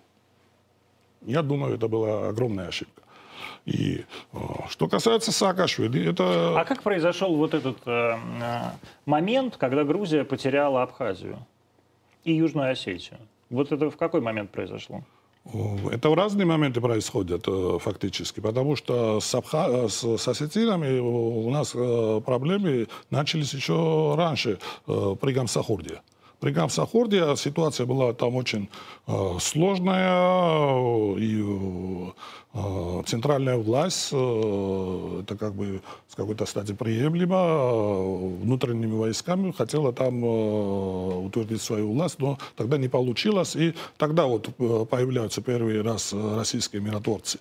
[1.26, 3.02] я думаю, это была огромная ошибка.
[3.66, 4.38] И э,
[4.70, 6.60] что касается Саакашвили, это...
[6.60, 8.62] А как произошел вот этот э, э,
[9.06, 11.40] момент, когда Грузия потеряла Абхазию
[12.24, 13.18] и Южную Осетию?
[13.50, 15.04] Вот это в какой момент произошло?
[15.92, 19.88] Это в разные моменты происходят э, фактически, потому что с, Абха...
[19.88, 21.72] с, с осетинами у нас
[22.24, 26.02] проблемы начались еще раньше при Гамсахурде.
[26.40, 28.70] При Гамсахорде ситуация была там очень
[29.08, 32.12] э, сложная, и э,
[33.06, 40.24] центральная власть, э, это как бы с какой-то стати приемлемо, э, внутренними войсками хотела там
[40.24, 46.14] э, утвердить свою власть, но тогда не получилось, и тогда вот э, появляются первый раз
[46.14, 47.40] э, российские миротворцы.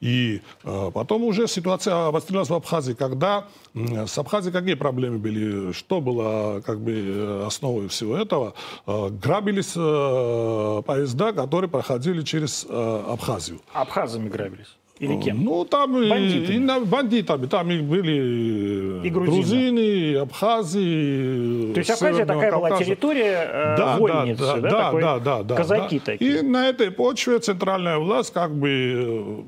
[0.00, 6.00] И э, потом уже ситуация обострилась в Абхазии, когда с Абхазией какие проблемы были, что
[6.00, 8.54] было как бы э, основой всего этого?
[8.86, 13.60] Э, Грабились э, поезда, которые проходили через э, Абхазию.
[13.74, 14.76] Абхазами грабились?
[14.98, 15.44] Или кем?
[15.44, 16.54] Ну, там и- Бандитами.
[16.54, 17.46] и на- бандитами.
[17.46, 19.36] Там и были И грузины.
[19.36, 21.72] грузины, и абхазы.
[21.74, 22.84] То есть Абхазия такая была Кавказа.
[22.84, 26.04] территория э, Да, вольницы, да, да, да, да, да, казаки да.
[26.12, 26.38] такие.
[26.38, 29.42] И на этой почве центральная власть как бы, э,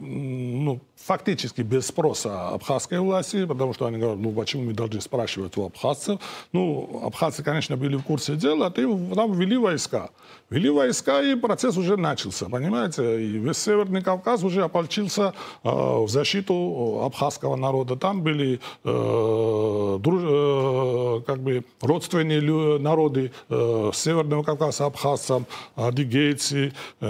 [0.68, 5.57] ну, фактически без спроса абхазской власти, потому что они говорят, ну, почему мы должны спрашивать
[5.57, 6.20] у абхазцев.
[6.52, 10.11] Ну, абхазцы, конечно, были в курсе дела, а там ввели войска.
[10.50, 13.22] Ввели войска, и процесс уже начался, понимаете?
[13.24, 15.33] И весь Северный Кавказ уже ополчился
[15.64, 17.96] э, в защиту абхазского народа.
[17.96, 27.09] Там были э, друж- э, как бы родственные народы э, Северного Кавказа, абхазцам, адыгейцы, э,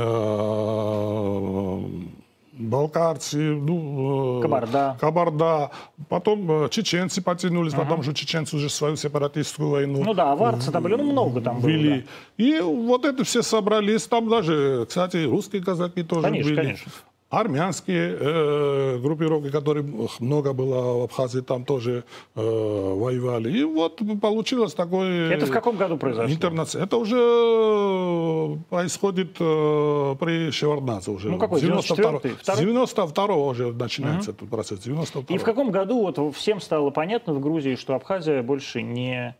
[2.59, 4.97] балкарцы, ну, э, Кабарда.
[5.01, 5.71] Кабарда.
[6.09, 10.83] Потом э, чеченцы потянулись, потому что чеченцы уже свою сепаратистскую войну Ну да, аварцы там
[10.83, 11.68] были, ну много там было.
[11.71, 12.05] вели.
[12.38, 12.44] да.
[12.44, 14.07] И вот это все собрались.
[14.07, 16.57] Там даже, кстати, русские казаки тоже Конечно, были.
[16.62, 16.92] конечно.
[17.31, 19.85] Армянские э, группировки, которые
[20.18, 23.51] много было в Абхазии, там тоже э, воевали.
[23.53, 25.31] И вот получилось такое...
[25.31, 26.35] Это в каком году произошло?
[26.35, 28.48] Интернаци- Это уже э,
[28.79, 31.29] происходит э, при Шеварднадзе уже.
[31.29, 32.37] Ну, какой, 94-й?
[32.41, 34.79] С 92-го уже начинается этот процесс.
[34.79, 39.35] 92 И в каком году вот всем стало понятно в Грузии, что Абхазия больше не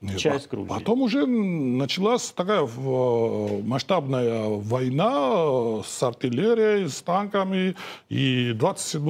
[0.00, 0.68] Нет, часть по- Грузии?
[0.70, 7.76] Потом уже началась такая в- масштабная война э, с артиллерией, с танками.
[8.08, 9.02] И 27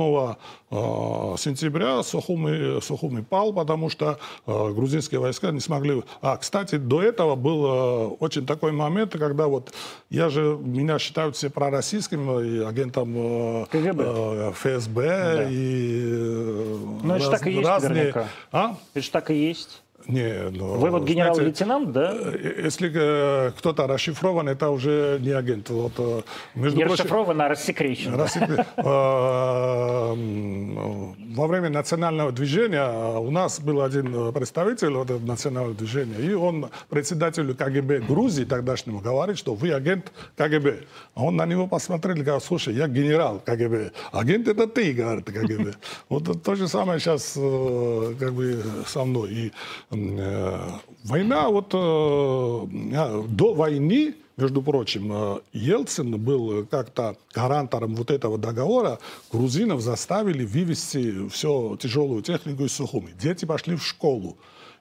[0.72, 6.03] э, сентября Сухуми, Сухуми пал, потому что э, грузинские войска не смогли...
[6.22, 9.72] А, кстати, до этого был э, очень такой момент, когда вот
[10.11, 14.05] я же, меня считают все пророссийским э, и агентом э, КГБ.
[14.07, 15.48] э, ФСБ Да.
[15.50, 17.90] и э, Ну, это ж так и есть разные...
[17.94, 18.29] наверняка.
[18.50, 18.76] А?
[18.94, 19.83] Это же так и есть.
[20.06, 22.12] Не, ну, Вы вот генерал-лейтенант, да?
[22.14, 25.70] э, Если э, кто-то расшифрован, это уже не агент.
[25.70, 26.22] Вот, э,
[26.54, 28.16] между Не прочим, расшифровано, а рассекречено.
[28.16, 28.82] рассекре- э,
[30.12, 36.18] м, во время национального движения э, у нас был один э, представитель вот национального движения,
[36.18, 40.80] и он председателю КГБ Грузии тогдашнему говорит, что вы агент КГБ.
[41.14, 43.92] А он на него посмотрел и говорит, слушай, я генерал КГБ.
[44.12, 45.74] Агент это ты, говорит КГБ.
[46.08, 49.30] Вот то же самое сейчас э, как бы со мной.
[49.30, 49.52] И
[49.89, 58.11] э, война, вот э, а, до войны, между прочим, э, Ельцин был как-то гарантором вот
[58.11, 58.98] этого договора.
[59.33, 63.12] Грузинов заставили вывести всю тяжелую технику из Сухуми.
[63.20, 64.37] Дети пошли в школу.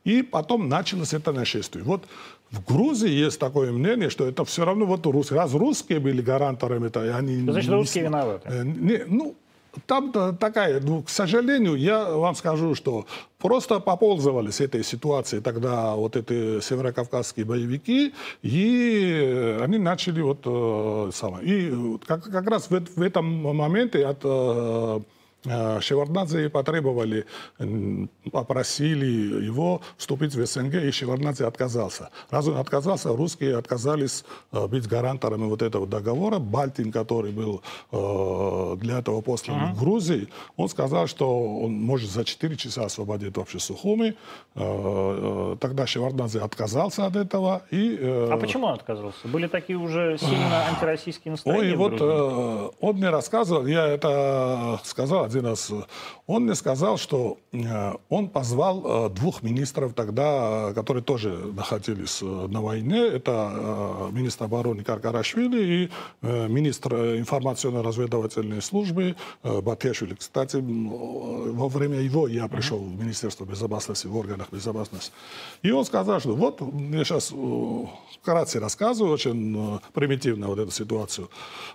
[0.05, 1.83] И потом началось это нашествие.
[1.83, 2.05] Вот
[2.51, 6.87] в Грузии есть такое мнение, что это все равно вот рус- раз русские были гаранторами,
[6.87, 7.41] это они...
[7.41, 8.49] Значит, не русские виноваты.
[8.49, 9.35] Э, не, ну,
[9.85, 13.05] там такая, ну, к сожалению, я вам скажу, что
[13.37, 21.45] просто попользовались этой ситуацией тогда вот эти северокавказские боевики, и они начали вот э, самое.
[21.45, 24.99] И как, как раз в, в этом моменте от э,
[25.43, 27.25] Шеварднадзе потребовали,
[28.31, 32.09] попросили его вступить в СНГ, и Шеварднадзе отказался.
[32.29, 36.39] Раз он отказался, русские отказались э, быть гаранторами вот этого договора.
[36.39, 42.25] Бальтин, который был э, для этого послан в Грузии, он сказал, что он может за
[42.25, 44.15] 4 часа освободить вообще Сухуми.
[44.55, 47.63] Э, э, Тогда Шеварднадзе отказался от этого.
[47.71, 49.27] И, э, А почему он отказался?
[49.27, 55.28] Были такие уже сильно антироссийские настроения Ой, вот э, он мне рассказывал, я это сказал
[55.29, 55.71] один раз,
[56.27, 62.19] он мне сказал, что э, он позвал э, двух министров тогда, э, которые тоже находились
[62.21, 62.99] э, на войне.
[62.99, 65.89] Это э, министр обороны Каркарашвили и
[66.21, 70.15] э, министр э, информационно-разведывательной службы э, Батешвили.
[70.15, 75.11] Кстати, э, во время его я пришел в Министерство безопасности, в органах безопасности.
[75.61, 77.33] И он сказал, что вот, я сейчас
[78.21, 81.29] вкратце рассказываю, очень э, примитивно вот эту ситуацию.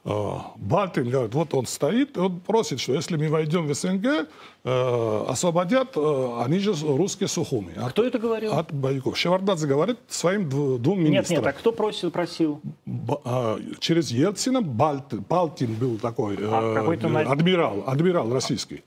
[0.04, 4.28] Э, Балтин говорит, вот он стоит, он просит, что если мы войдем в СНГ,
[4.64, 7.74] э, освободят, э, они же русские сухуми.
[7.76, 8.52] От, Кто это говорил?
[8.52, 9.16] от боевиков.
[9.16, 11.38] Шевардадзе говорит своим дв- двум Нет, министрам.
[11.38, 12.60] нет, а кто просил, просил?
[12.86, 18.82] Б- а, через Ельцина Бальт- Балтин был такой, А, э, на- адмирал, адмирал российский.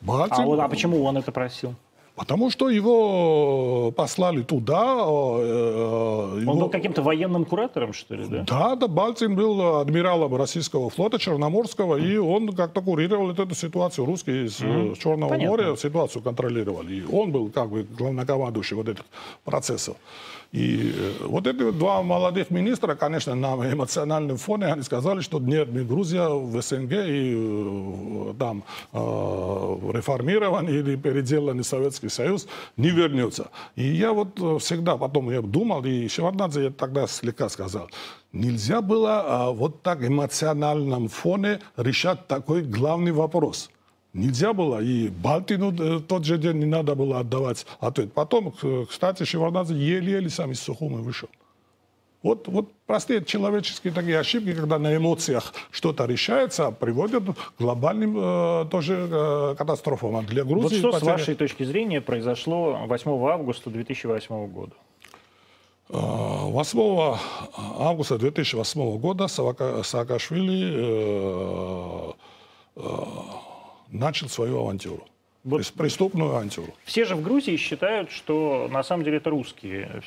[0.00, 1.74] Балтин, А, он- а почему он это просил?
[2.20, 4.82] Потому что его послали туда.
[4.98, 8.44] э, Он его- был каким-то военным куратором, что ли, да?
[8.46, 14.04] Да, да, Балтин был адмиралом российского флота Черноморского, и он как-то курировал эту ситуацию.
[14.04, 15.48] Русские из э, Черного Понятно.
[15.50, 16.96] моря ситуацию контролировали.
[16.96, 19.04] И он был как бы главнокомандующий вот этих
[19.44, 19.96] процессов.
[20.52, 25.68] И э, вот эти два молодых министра, конечно, на эмоциональном фоне они сказали, что нет,
[25.70, 33.50] мы Грузия в СНГ и э, там э, реформированный или переделанный Советский Союз не вернется.
[33.76, 37.88] И я вот всегда потом я думал, и Шеварднадзе я тогда слегка сказал,
[38.32, 43.70] нельзя было а, вот так эмоциональном фоне решать такой главный вопрос.
[44.12, 48.12] Нельзя было, и Балтину э, тот же день не надо было отдавать ответ.
[48.12, 51.28] Потом, к- кстати, Шеварднадзе еле-еле сам из Сухумы вышел.
[52.22, 58.66] Вот, вот простые человеческие такие ошибки, когда на эмоциях что-то решается, приводят к глобальным э,
[58.70, 60.16] тоже э, катастрофам.
[60.16, 64.72] А для Грузии Вот что с потеря- вашей точки зрения произошло 8 августа 2008 года?
[65.88, 67.16] Э, 8
[67.78, 72.12] августа 2008 года Саакашвили э,
[72.76, 72.80] э,
[73.90, 75.06] начал свою авантюру.
[75.42, 76.74] Вот- То есть преступную авантюру.
[76.84, 80.02] Все же в Грузии считают, что на самом деле это русские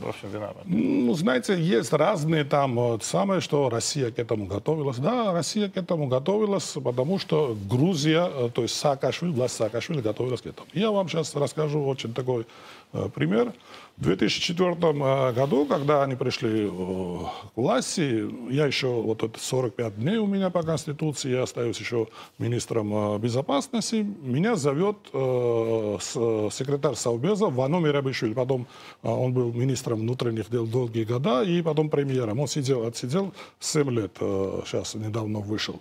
[0.00, 0.60] во всем виноваты.
[0.64, 4.98] Ну, знаете, есть разные там, вот, самое, что Россия к этому готовилась.
[4.98, 10.40] Да, Россия к этому готовилась, потому что Грузия, э, то есть Саакашвили, власть Саакашвили готовилась
[10.40, 10.66] к этому.
[10.72, 12.46] Я вам сейчас расскажу очень такой
[12.92, 13.52] э, пример.
[13.96, 20.16] В 2004 э, году, когда они пришли к власти, я еще, вот это 45 дней
[20.16, 22.08] у меня по Конституции, я остаюсь еще
[22.38, 28.34] министром безопасности, меня зовет э, с- секретарь Совбеза Вано Мирабишвили.
[28.34, 28.66] Потом
[29.02, 32.40] э, он был министром внутренних дел долгие года и потом премьером.
[32.40, 35.80] Он сидел, отсидел 7 лет, э, сейчас недавно вышел.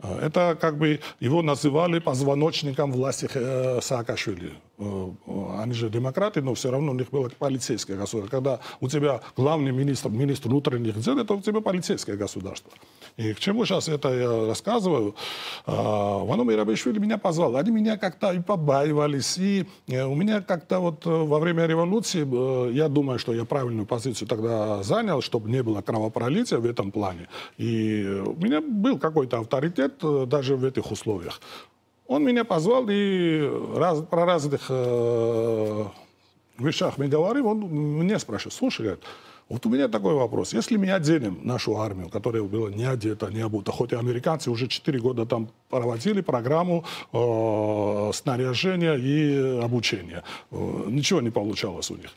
[0.00, 4.52] Э, Это как бы его называли позвоночником власти э, Саакашвили.
[4.76, 5.10] Э,
[5.58, 8.36] Они же демократы, но все равно у них было полицейское государство.
[8.36, 12.72] Когда у тебя главный министр, министр внутренних дел, это у тебя полицейское государство.
[13.16, 15.14] И к чему сейчас это я рассказываю?
[15.66, 17.56] А, Вано Мирабишвили меня позвал.
[17.56, 19.38] Они меня как-то и побаивались.
[19.38, 22.24] И э, у меня как-то вот э, во время революции,
[22.72, 27.28] я думаю, что я правильную позицию тогда занял, чтобы не было кровопролития в этом плане.
[27.58, 31.40] И у меня был какой-то авторитет даже в этих условиях.
[32.06, 35.84] Он меня позвал и раз, про разных э,
[36.58, 39.04] вещах мы говорим, он мне спрашивает, слушай, говорит,
[39.48, 40.54] вот у меня такой вопрос.
[40.54, 44.68] Если мы оденем нашу армию, которая была не одета, не обута, хоть и американцы уже
[44.68, 52.10] 4 года там проводили программу э, снаряжения и обучения, э, ничего не получалось у них.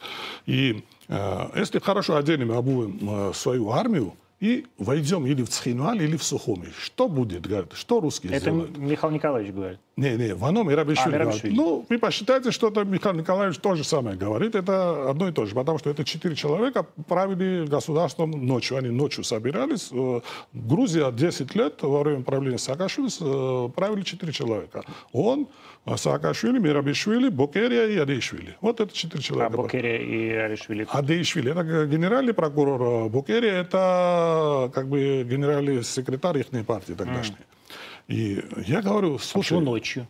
[0.46, 6.04] И э, если хорошо оденем и обуем э, свою армию, и войдем или в Цхинваль,
[6.04, 6.72] или в Сухуми.
[6.78, 8.78] Что будет, говорит, что русские Это сделают?
[8.78, 9.80] Михаил Николаевич говорит.
[9.96, 11.16] Не, не, Вано Мирабишвили.
[11.16, 11.44] А, говорит.
[11.46, 14.54] Ну, вы посчитайте, что это Михаил Николаевич то же самое говорит.
[14.54, 18.78] Это одно и то же, потому что это четыре человека правили государством ночью.
[18.78, 19.90] Они ночью собирались.
[19.92, 20.22] Э,
[20.54, 24.84] Грузия 10 лет во время правления Саакашвили э, правили четыре человека.
[25.14, 25.48] Он,
[25.96, 28.58] Саакашвили, Мирабишвили, Бокерия и Адейшвили.
[28.60, 29.58] Вот это четыре А человека.
[29.58, 30.86] Бокерия и Аришвили.
[30.90, 37.38] Адейшвили, это генеральный прокурор, Букерия, это как бы генеральный секретарь их партии тогдашней.
[38.08, 40.08] И я говорю, слушай, Почему ночью?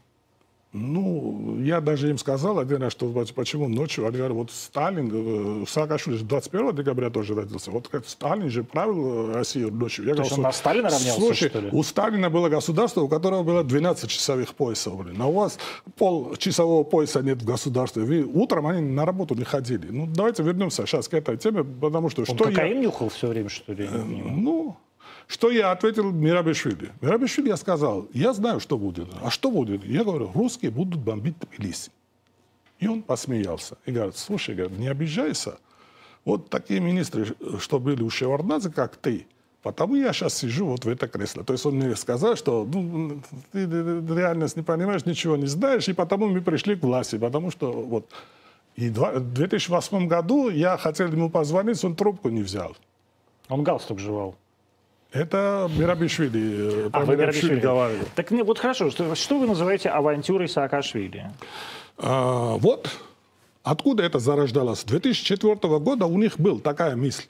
[0.78, 5.66] Ну, я даже им сказал один раз, что почему ночью, они говорят, вот Сталин, э,
[5.68, 10.06] Саакашвили же 21 декабря тоже родился, вот как Сталин же правил э, Россию ночью.
[10.06, 11.70] Я есть он на Сталина равнялся, слушай, что ли?
[11.72, 15.58] у Сталина было государство, у которого было 12 часовых поясов, блин, а у вас
[15.98, 19.88] полчасового пояса нет в государстве, вы утром они на работу не ходили.
[19.90, 22.22] Ну, давайте вернемся сейчас к этой теме, потому что...
[22.22, 23.86] Он что я- кокаин нюхал все время, что ли?
[23.86, 24.38] Я понимаю.
[24.38, 24.78] ну,
[25.28, 26.92] что я ответил Мирабишвили?
[27.02, 29.10] Мирабишвили я сказал, я знаю, что будет.
[29.22, 29.84] А что будет?
[29.86, 31.92] Я говорю, русские будут бомбить Тбилиси.
[32.80, 33.78] И он посмеялся.
[33.86, 35.58] И говорит, слушай, не обижайся.
[36.24, 39.28] Вот такие министры, что были у Шеварднадзе, как ты,
[39.64, 41.44] потому я сейчас сижу вот в это кресло.
[41.44, 43.22] То есть он мне сказал, что ну,
[43.52, 47.72] ты реальность не понимаешь, ничего не знаешь, и потому мы пришли к власти, потому что
[47.72, 48.12] вот...
[48.76, 52.78] И в 2008 году я хотел ему позвонить, он трубку не взял.
[53.50, 54.36] Он галстук жевал.
[55.12, 57.60] Это Мирабишвили, э, А, вы Мирабишвили Мирабишвили.
[57.60, 58.04] говорили.
[58.16, 61.32] Так ну, вот хорошо, что, что вы называете авантюрой Саакашвили?
[61.98, 62.90] А, вот
[63.64, 64.80] откуда это зарождалось.
[64.80, 67.24] С 2004 года у них была такая мысль.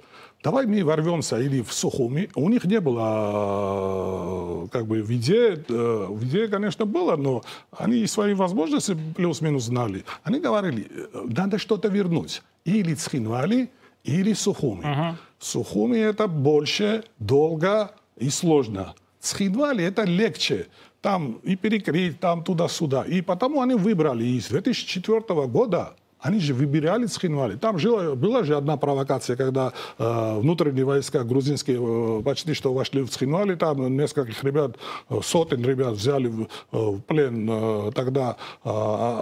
[0.43, 2.30] Давай мы ворвемся или в Сухуми.
[2.36, 7.43] У них не было э, как бы в идее, э, в идее, конечно, было, но
[7.71, 10.03] они свои возможности плюс-минус знали.
[10.23, 12.43] Они говорили, надо что-то вернуть.
[12.65, 13.69] Или Цхинвали,
[14.08, 15.18] или Сухуми.
[15.39, 18.95] Сухуми это больше, долго и сложно.
[19.20, 20.68] Цхинвали это легче.
[21.01, 23.03] Там и перекрыть, там туда-сюда.
[23.03, 24.26] И потому они выбрали.
[24.26, 25.95] И с 2004 года
[26.28, 27.55] они же выбирали Цхинвали.
[27.55, 33.01] Там жила, была же одна провокация, когда э, внутренние войска грузинские э, почти что вошли
[33.01, 33.55] в Цхинвали.
[33.55, 34.75] Там нескольких ребят,
[35.09, 38.69] э, сотен ребят взяли в, э, в плен э, тогда э,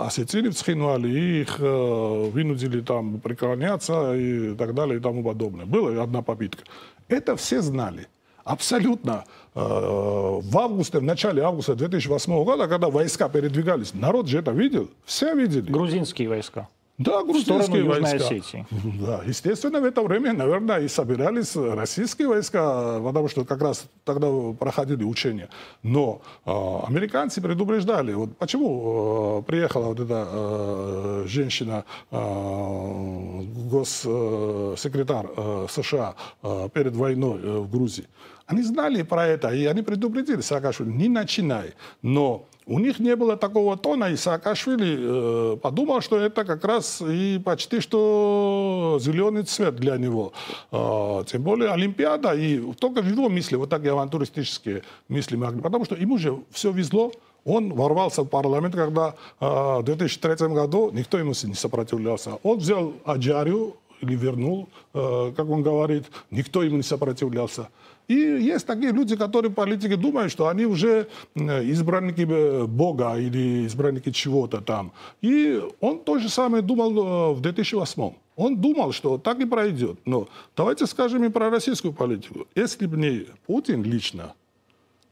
[0.07, 1.07] осетины в Цхинвали.
[1.07, 5.65] И их э, вынудили там преклоняться и так далее и тому подобное.
[5.67, 6.63] Была одна попытка.
[7.07, 8.07] Это все знали.
[8.43, 9.25] Абсолютно.
[9.53, 14.89] Э, в августе, в начале августа 2008 года, когда войска передвигались, народ же это видел,
[15.05, 15.71] все видели.
[15.71, 16.67] Грузинские войска.
[16.97, 18.27] Да, грузинские Южной войска.
[18.27, 18.65] Осетии.
[19.05, 24.27] Да, естественно, в это время, наверное, и собирались российские войска, потому что как раз тогда
[24.57, 25.49] проходили учения.
[25.83, 26.51] Но э,
[26.87, 28.13] американцы предупреждали.
[28.13, 37.41] Вот почему э, приехала вот эта э, женщина, э, госсекретарь э, США э, перед войной
[37.41, 38.05] э, в Грузии?
[38.47, 41.73] Они знали про это, и они предупредили Саакашвили, не начинай.
[42.03, 47.01] Но у них не было такого тона, и Саакашвили э, подумал, что это как раз
[47.01, 50.33] и почти что зеленый цвет для него.
[50.71, 55.85] Э, тем более Олимпиада, и только в его мысли, вот такие авантуристические мысли могли, потому
[55.85, 57.11] что ему же все везло,
[57.45, 62.39] он ворвался в парламент, когда э, в 2003 году никто ему не сопротивлялся.
[62.41, 67.69] Он взял Аджарию или вернул, э, как он говорит, никто ему не сопротивлялся.
[68.07, 74.61] И есть такие люди, которые политики думают, что они уже избранники Бога или избранники чего-то
[74.61, 74.91] там.
[75.21, 78.13] И он то же самое думал в 2008.
[78.35, 79.99] Он думал, что так и пройдет.
[80.05, 82.47] Но давайте скажем и про российскую политику.
[82.53, 84.33] Если бы не Путин лично,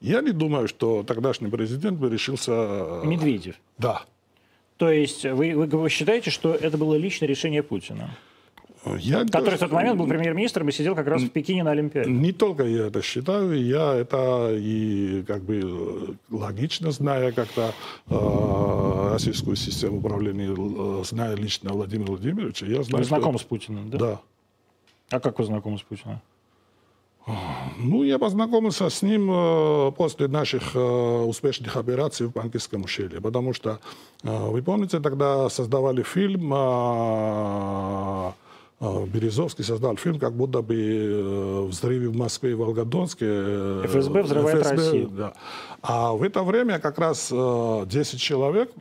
[0.01, 3.01] я не думаю, что тогдашний президент бы решился...
[3.05, 3.55] Медведев.
[3.77, 4.03] Да.
[4.77, 8.09] То есть вы, вы считаете, что это было личное решение Путина?
[8.99, 11.71] Я который тоже, в тот момент был премьер-министром и сидел как раз в Пекине на
[11.71, 12.11] Олимпиаде.
[12.11, 17.73] Не только я это считаю, я это и как бы логично, зная как-то
[18.09, 23.47] э, российскую систему управления, э, зная лично Владимира Владимировича, я знаю, Вы знакомы что...
[23.47, 23.97] с Путиным, да?
[23.97, 24.19] Да.
[25.11, 26.19] А как вы знакомы с Путиным?
[27.77, 33.79] Ну, я познакомился с ним э, после наших успешных операций в Банкирском ущелье, потому что,
[34.23, 36.51] вы помните, тогда создавали фильм
[39.05, 43.25] Березовский создал фильм, как будто бы э, взрыве в Москве и Волгодонске.
[43.27, 45.09] Э, ФСБ взрывает ФСБ, Россию.
[45.09, 45.33] Да.
[45.81, 48.71] А в это время как раз 10 э, человек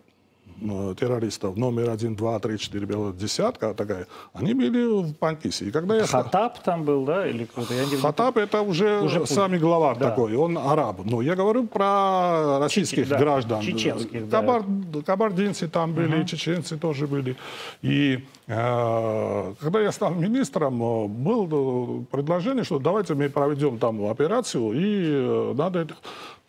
[0.94, 5.66] террористов номер один, два, три, четыре, белая десятка такая, они были в Панкисе.
[5.66, 6.06] И когда я...
[6.06, 7.26] Хатаб там был, да?
[7.26, 7.74] Или кто-то?
[7.74, 7.96] Я не...
[7.96, 10.10] Хатаб это уже, уже сами главарь да.
[10.10, 11.04] такой, он араб.
[11.04, 13.60] Но я говорю про российских Чечи, граждан.
[13.60, 14.62] Да, чеченских, Кабар...
[14.66, 15.02] да.
[15.02, 16.26] Кабардинцы там были, угу.
[16.26, 17.36] чеченцы тоже были.
[17.82, 24.72] И э, когда я стал министром, э, было предложение, что давайте мы проведем там операцию,
[24.72, 25.94] и э, надо это...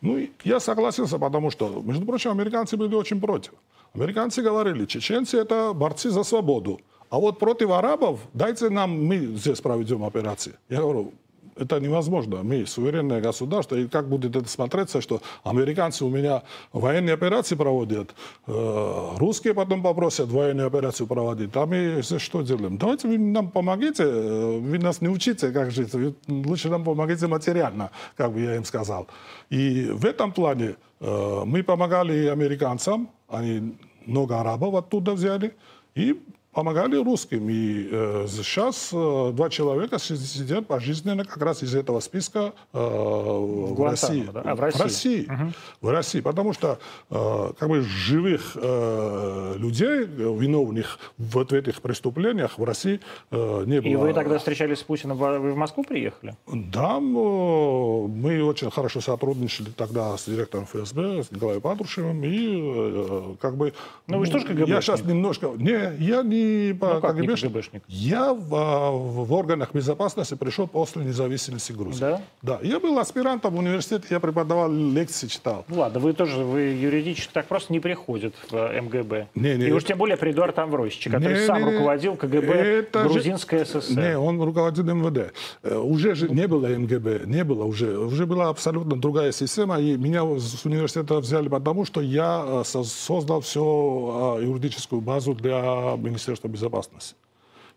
[0.02, 3.54] Ну, я согласился, потому что, между прочим, американцы были очень против.
[3.96, 6.82] Американцы говорили, чеченцы это борцы за свободу.
[7.12, 10.54] А вот против арабов дайте нам, мы здесь проведем операции.
[10.68, 11.14] Я говорю,
[11.56, 12.44] это невозможно.
[12.44, 18.14] Мы суверенное государство, и как будет это смотреться, что американцы у меня военные операции проводят,
[18.48, 22.78] э, русские потом попросят военную операцию проводить, а мы что делаем?
[22.78, 27.28] Давайте вы нам помогите, э, вы нас не учите, как жить, вы лучше нам помогите
[27.28, 29.08] материально, как бы я им сказал.
[29.50, 33.76] И в этом плане э, мы помогали американцам, они
[34.06, 35.54] много арабов оттуда взяли,
[35.96, 36.20] и
[36.54, 37.50] помогали русским.
[37.50, 43.74] И э, сейчас э, два человека сидят пожизненно как раз из этого списка э, в,
[43.74, 44.28] в России.
[44.32, 44.42] Да?
[44.46, 44.80] А, в России.
[44.80, 45.26] В России.
[45.26, 45.54] Угу.
[45.82, 46.22] В России.
[46.22, 46.80] Потому что
[47.10, 53.00] э, как бы живых э, людей, виновных вот в этих преступлениях в России
[53.32, 53.90] э, не было.
[53.90, 56.36] И вы тогда встречались с Путиным, вы в Москву приехали?
[56.48, 62.24] Да, мы очень хорошо сотрудничали тогда с директором ФСБ, с Николаем Патрушевым.
[62.24, 63.74] И э, как бы...
[64.08, 64.68] Ну вы что же КГБ?
[64.68, 65.52] Я сейчас немножко...
[65.56, 66.43] Не, я не
[66.80, 67.52] по ну, как КГБшник.
[67.52, 67.84] КГБшник?
[67.88, 72.00] Я в, а, в органах безопасности пришел после независимости Грузии.
[72.00, 72.22] Да?
[72.42, 72.60] Да.
[72.62, 75.66] Я был аспирантом в университете, я преподавал лекции, читал.
[75.68, 79.28] Ну ладно, вы тоже, вы юридически так просто не приходит в э, МГБ.
[79.36, 82.54] Не, не, И уж тем более при Эдуард Амвросиче, который не, сам не, руководил КГБ
[82.54, 83.66] это Грузинской же...
[83.66, 84.00] ССР.
[84.00, 85.34] Не, он руководил МВД.
[85.64, 87.98] Э, уже же не было МГБ, не было уже.
[87.98, 93.42] Уже была абсолютно другая система, и меня с университета взяли потому, что я э, создал
[93.42, 97.16] всю юридическую базу для Министерства безопасности.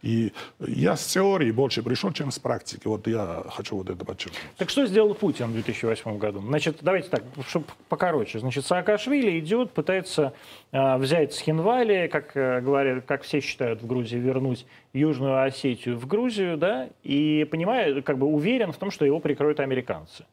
[0.02, 2.86] И я с теории больше пришел, чем с практики.
[2.86, 4.40] Вот я хочу вот это подчеркнуть.
[4.56, 6.40] Так что сделал Путин в 2008 году?
[6.40, 8.38] Значит, давайте так, чтобы покороче.
[8.38, 10.34] Значит, Саакашвили идет, пытается
[10.72, 16.06] э, взять Схинвали, как э, говорят, как все считают в Грузии, вернуть Южную Осетию в
[16.06, 20.24] Грузию, да, и понимает, как бы уверен в том, что его прикроют американцы.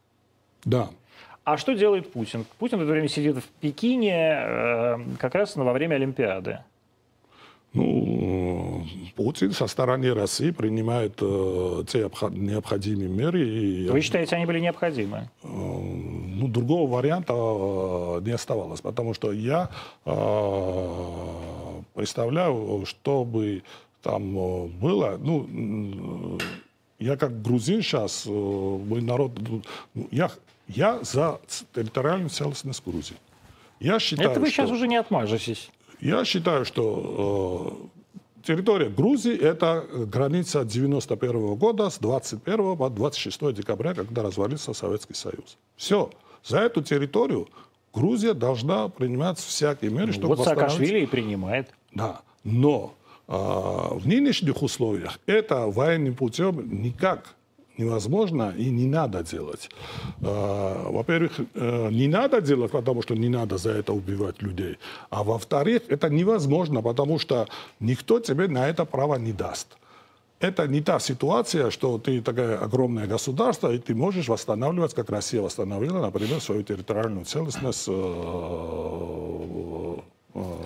[0.66, 0.90] Да.
[1.46, 2.46] А что делает Путин?
[2.58, 6.60] Путин в это время сидит в Пекине э, как раз во время Олимпиады.
[7.74, 13.48] Ну, Путин со стороны России принимает э, те необходимые меры.
[13.48, 15.30] И, Вы считаете, они были необходимы?
[15.44, 19.72] Э, ну, другого варианта э, не оставалось, потому что я
[20.06, 23.64] э, представляю, что бы
[24.04, 25.18] там э, было.
[25.20, 26.38] Ну,
[27.00, 29.32] я как грузин сейчас, э, мой народ,
[29.94, 30.30] ну, я,
[30.68, 31.40] я за
[31.74, 33.18] территориальную целостность Грузии.
[33.80, 34.56] Я считаю, Это вы что...
[34.64, 35.70] сейчас уже не отмажетесь.
[36.04, 43.94] Я считаю, что э, территория Грузии– это граница 91 года с 21 по 26 декабря,
[43.94, 45.58] когда развалился Советский Союз.
[45.78, 46.10] Все.
[46.44, 47.48] За эту территорию
[47.94, 51.74] Грузия должна принимать всякие меры, ну, чтобы Вот Саакашвили и принимает.
[51.94, 52.22] Да.
[52.44, 52.96] Но
[53.30, 57.34] э, в нынешних условиях это военным путем никак
[57.78, 59.70] невозможно и не надо делать.
[60.22, 64.78] А, во-первых, э, не надо делать, потому что не надо за это убивать людей.
[65.10, 67.48] А во-вторых, это невозможно, потому что
[67.80, 69.68] никто тебе на это право не даст.
[70.40, 75.42] Это не та ситуация, что ты такое огромное государство, и ты можешь восстанавливать, как Россия
[75.42, 77.96] восстановила, например, свою территориальную целостность э, э,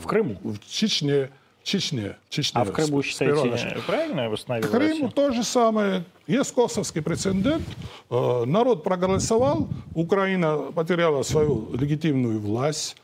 [0.02, 1.30] в Крыму, в Чечне,
[1.68, 2.16] Чечне.
[2.30, 6.06] Чечне а в Крыму, считаете, правильно восстановила Крыму то же самое.
[6.26, 7.62] Есть косовский прецедент.
[8.10, 12.96] Э, народ проголосовал, Украина потеряла свою легитимную власть.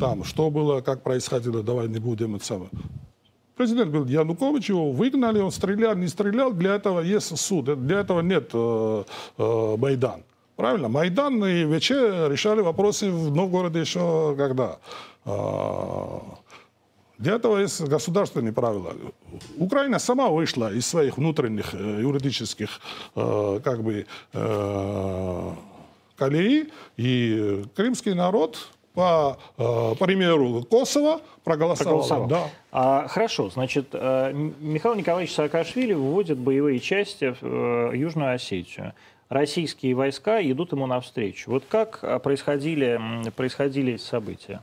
[0.00, 2.70] Там, что было, как происходило, давай не будем это самое.
[3.56, 8.20] Президент был Янукович, его выгнали, он стрелял, не стрелял, для этого есть суд, для этого
[8.20, 9.04] нет э,
[9.38, 10.24] э, Майдан.
[10.56, 10.88] Правильно?
[10.88, 11.90] Майдан и ВЧ
[12.30, 14.78] решали вопросы в Новгороде еще когда.
[17.22, 18.96] Для этого есть государственные правила.
[19.56, 22.80] Украина сама вышла из своих внутренних э, юридических
[23.14, 25.50] э, как бы, э,
[26.16, 32.00] колеи, и крымский народ по э, примеру Косово проголосовал.
[32.00, 32.26] проголосовал.
[32.26, 32.50] Да.
[32.72, 38.94] А, хорошо, значит, Михаил Николаевич Саакашвили выводит боевые части в Южную Осетию.
[39.28, 41.52] Российские войска идут ему навстречу.
[41.52, 43.00] Вот как происходили,
[43.36, 44.60] происходили эти события?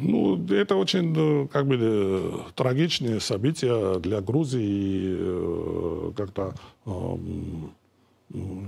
[0.00, 4.62] Ну, это очень э, как бы э, трагичные события для Грузии.
[4.62, 6.54] И э, как-то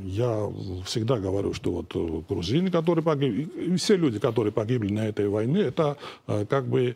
[0.05, 0.53] я
[0.85, 5.61] всегда говорю, что вот грузины, которые погибли, и все люди, которые погибли на этой войне,
[5.61, 5.97] это
[6.27, 6.95] как бы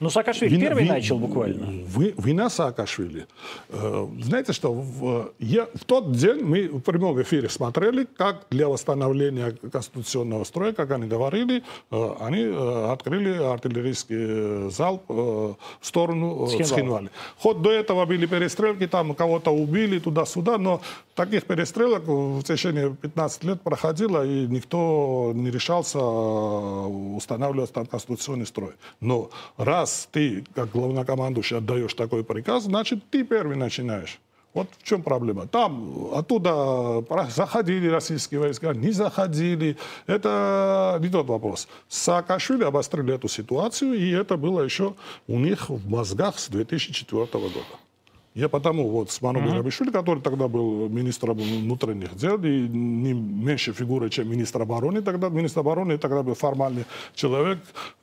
[0.00, 1.84] ну, Саакашвили вина, первый вина, начал буквально.
[1.86, 3.26] Вы, вина Саакашвили.
[3.68, 8.66] Э, знаете что, в, я, в тот день мы в прямом эфире смотрели, как для
[8.66, 17.10] восстановления конституционного строя, как они говорили, э, они э, открыли артиллерийский залп в сторону Схинвали.
[17.38, 20.80] Хоть до этого были перестрелки, там кого-то убили туда-сюда, но
[21.24, 28.72] таких перестрелок в течение 15 лет проходило, и никто не решался устанавливать там конституционный строй.
[29.00, 34.18] Но раз раз ты, как главнокомандующий, отдаешь такой приказ, значит, ты первый начинаешь.
[34.52, 35.46] Вот в чем проблема.
[35.46, 39.76] Там, оттуда заходили российские войска, не заходили.
[40.06, 41.68] Это не тот вопрос.
[41.88, 44.94] Саакашвили обострили эту ситуацию, и это было еще
[45.28, 47.89] у них в мозгах с 2004 года.
[48.34, 49.90] Я потому вот с Ману mm-hmm.
[49.90, 55.28] который тогда был министром внутренних дел, и не меньше фигуры, чем министр обороны тогда.
[55.28, 57.58] Министр обороны тогда был формальный человек,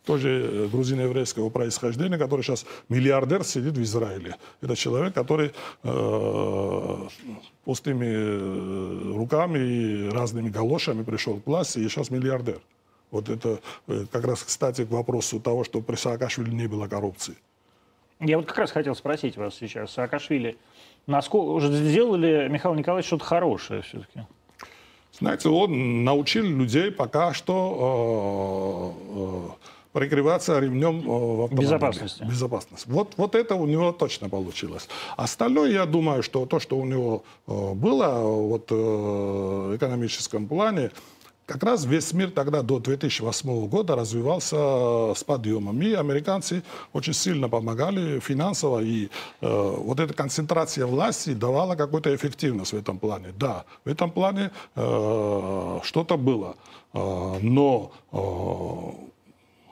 [0.06, 4.36] тоже э, грузино-еврейского происхождения, который сейчас миллиардер сидит в Израиле.
[4.62, 5.54] Это человек, который
[5.84, 7.08] э,
[7.64, 12.60] пустыми э, руками и разными галошами пришел к власти, и сейчас миллиардер.
[13.12, 17.36] Вот это э, как раз, кстати, к вопросу того, что при Саакашвили не было коррупции.
[18.20, 20.58] Я вот как раз хотел спросить вас сейчас, Саакашвили,
[21.06, 24.22] насколько уже сделали Михаил Николаевич что-то хорошее все-таки?
[25.20, 31.62] Знаете, он научил людей пока что э, э, прикрываться ремнем э, в автомобиле.
[31.62, 32.24] Безопасности.
[32.24, 32.86] Безопасность.
[32.88, 34.88] Вот, вот это у него точно получилось.
[35.16, 40.92] Остальное, я думаю, что то, что у него было вот, в экономическом плане,
[41.48, 45.82] как раз весь мир тогда до 2008 года развивался с подъемом.
[45.82, 48.82] И американцы очень сильно помогали финансово.
[48.82, 53.28] И э, вот эта концентрация власти давала какую-то эффективность в этом плане.
[53.40, 56.58] Да, в этом плане э, что-то было.
[56.94, 58.18] Э, но э,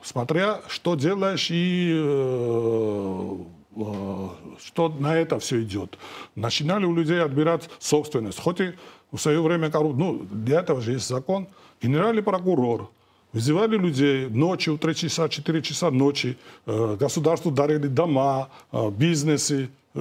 [0.01, 3.37] смотря, что делаешь и э,
[3.75, 4.29] э
[4.65, 5.97] что на это все идет.
[6.35, 8.39] Начинали у людей отбирать собственность.
[8.39, 8.73] Хоть и
[9.11, 11.49] в свое время, ну, для этого же есть закон–
[11.81, 12.89] генеральный прокурор,
[13.33, 19.69] вызывали людей ночью, 3 часа, 4 часа ночи, э, государству дарили дома, э, бизнесы.
[19.93, 19.99] Э,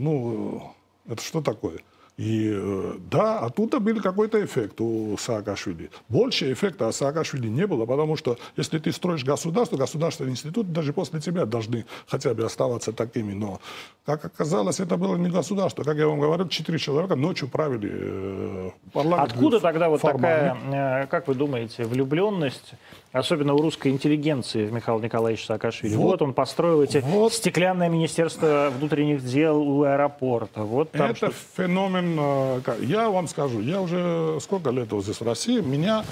[0.00, 0.74] ну,
[1.08, 1.80] это что такое?
[2.18, 5.88] И э, да, оттуда был какой-то эффект у Саакашвили.
[6.08, 10.92] Больше эффекта от Саакашвили не было, потому что если ты строишь государство, государственные институты даже
[10.92, 13.34] после тебя должны хотя бы оставаться такими.
[13.34, 13.60] Но,
[14.04, 15.84] как оказалось, это было не государство.
[15.84, 19.30] Как я вам говорил, четыре человека ночью правили э, парламент.
[19.30, 20.56] Откуда тогда вот формально.
[20.56, 22.74] такая, э, как вы думаете, влюбленность,
[23.12, 25.94] особенно у русской интеллигенции в Михаила Николаевича Саакашвили?
[25.94, 27.32] Вот, вот он построил эти вот.
[27.32, 30.64] стеклянное министерство внутренних дел у аэропорта.
[30.64, 31.32] Вот там это что...
[31.56, 36.04] феномен Э, я вам скажу, я уже сколько лет вот здесь в России, меня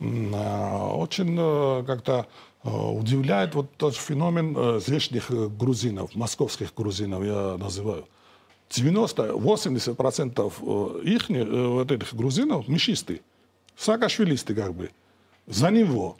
[0.00, 2.26] э, очень э, как-то
[2.62, 8.06] удивляет вот тот феномен здешних грузинов, московских грузинов я называю.
[8.70, 13.20] 90-80% их, вот этих грузинов, мишисты,
[13.76, 14.88] саакашвилисты как бы.
[15.46, 16.16] За него.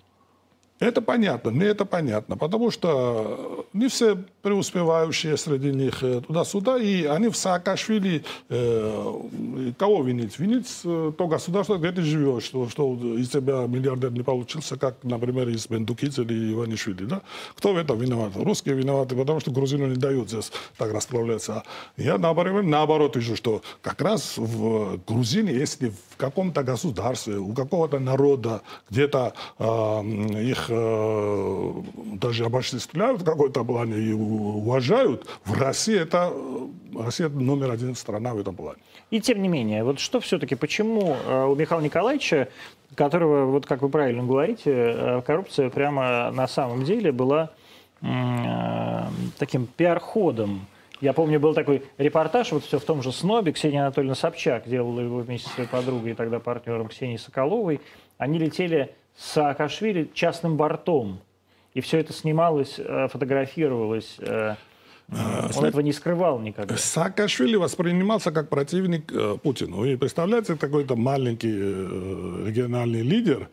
[0.81, 7.05] Это понятно, мне это понятно, потому что не все преуспевающие среди них э, туда-сюда, и
[7.05, 10.39] они в Саакашвили э, кого винить?
[10.39, 15.03] Винить э, то государство, где ты живешь, что, что из тебя миллиардер не получился, как,
[15.03, 17.07] например, из Бендукидзе или Иванишвили.
[17.07, 17.23] Да?
[17.57, 18.33] Кто в этом виноват?
[18.37, 21.63] Русские виноваты, потому что грузину не дают здесь так расправляться.
[21.97, 27.99] Я наоборот, наоборот вижу, что как раз в Грузии, если в каком-то государстве, у какого-то
[27.99, 29.65] народа где-то э,
[30.43, 31.73] их э,
[32.21, 36.33] даже обобществляют в какой-то плане и уважают, в России это,
[36.97, 38.79] Россия номер один страна в этом плане.
[39.11, 42.49] И тем не менее, вот что все-таки, почему э, у Михаила Николаевича,
[42.95, 47.51] которого, вот как вы правильно говорите, э, коррупция прямо на самом деле была
[48.03, 48.07] э,
[49.39, 50.67] таким пиар-ходом
[51.01, 55.01] я помню, был такой репортаж, вот все в том же СНОБе, Ксения Анатольевна Собчак делала
[55.01, 57.83] его вместе с своей подругой и тогда партнером Ксенией Соколовой.
[58.17, 61.21] Они летели с Саакашвили частным бортом.
[61.75, 64.17] И все это снималось, э, фотографировалось.
[64.21, 64.55] Э,
[65.11, 66.77] а, он этого не скрывал никогда.
[66.77, 69.85] Саакашвили воспринимался как противник э, Путину.
[69.85, 73.49] И представляете, какой-то маленький региональный лидер,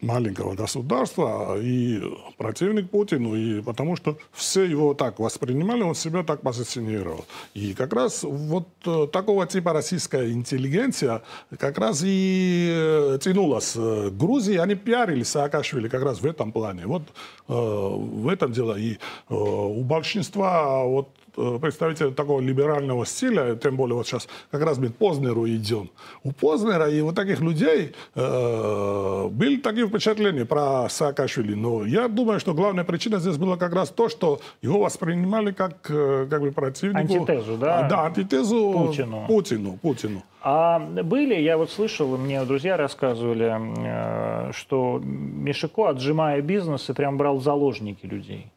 [0.00, 2.02] маленького государства и
[2.36, 7.24] противник Путину, и потому что все его так воспринимали, он себя так позиционировал.
[7.54, 11.22] И как раз вот э, такого типа российская интеллигенция
[11.58, 16.86] как раз и э, тянулась к Грузии, они пиарили Саакашвили как раз в этом плане.
[16.86, 17.02] Вот
[17.48, 18.78] э, в этом дело.
[18.78, 21.25] И э, у большинства вот Э,
[21.60, 25.90] представитель такого либерального стиля, тем более вот сейчас как раз мы Познеру идем.
[26.24, 31.54] У Познера и вот таких людей э, были такие впечатления про Саакашвили.
[31.54, 35.90] Но я думаю, что главная причина здесь была как раз то, что его воспринимали как,
[35.90, 36.98] э, как бы противнику...
[36.98, 37.80] Антитезу, да?
[37.80, 39.24] А, да, антитезу Путину.
[39.26, 40.22] Путину, Путину.
[40.42, 47.16] А были, я вот слышал, мне друзья рассказывали, э, что Мишико, отжимая бизнес, и прям
[47.16, 48.50] брал заложники людей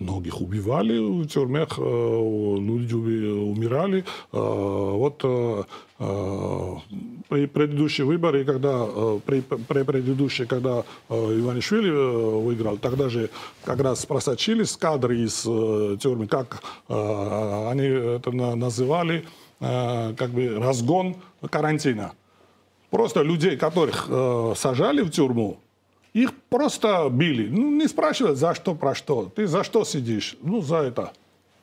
[0.00, 4.04] многих убивали в тюрьмах, люди умирали.
[4.32, 5.18] Вот
[7.28, 8.86] при предыдущие выборы, когда
[9.26, 13.30] при, при предыдущие, когда Иванишвили выиграл, тогда же
[13.64, 19.26] как раз просочились кадры из тюрьмы, как они это называли,
[19.58, 21.16] как бы разгон
[21.50, 22.12] карантина.
[22.90, 24.08] Просто людей, которых
[24.56, 25.58] сажали в тюрьму,
[26.12, 27.48] их просто били.
[27.48, 29.30] Ну, не спрашивают, за что, про что.
[29.34, 30.36] Ты за что сидишь?
[30.42, 31.12] Ну, за это.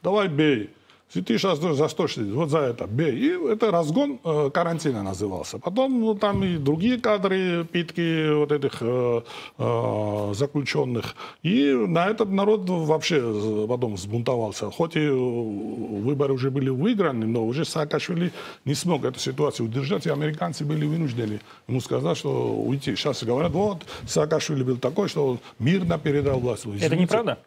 [0.03, 0.69] Давай бей.
[1.13, 2.33] Ты сейчас за что сидишь?
[2.33, 2.87] Вот за это.
[2.87, 3.15] Бей.
[3.15, 5.59] И это разгон э, карантина назывался.
[5.59, 9.21] Потом ну, там и другие кадры, питки вот этих э,
[9.57, 11.15] э, заключенных.
[11.43, 14.69] И на этот народ вообще потом сбунтовался.
[14.71, 18.31] Хоть и выборы уже были выиграны, но уже Саакашвили
[18.65, 22.95] не смог эту ситуацию удержать, и американцы были вынуждены ему сказать, что уйти.
[22.95, 26.65] Сейчас говорят, вот, Саакашвили был такой, что он мирно передал власть.
[26.65, 26.85] Извините.
[26.87, 27.37] Это неправда?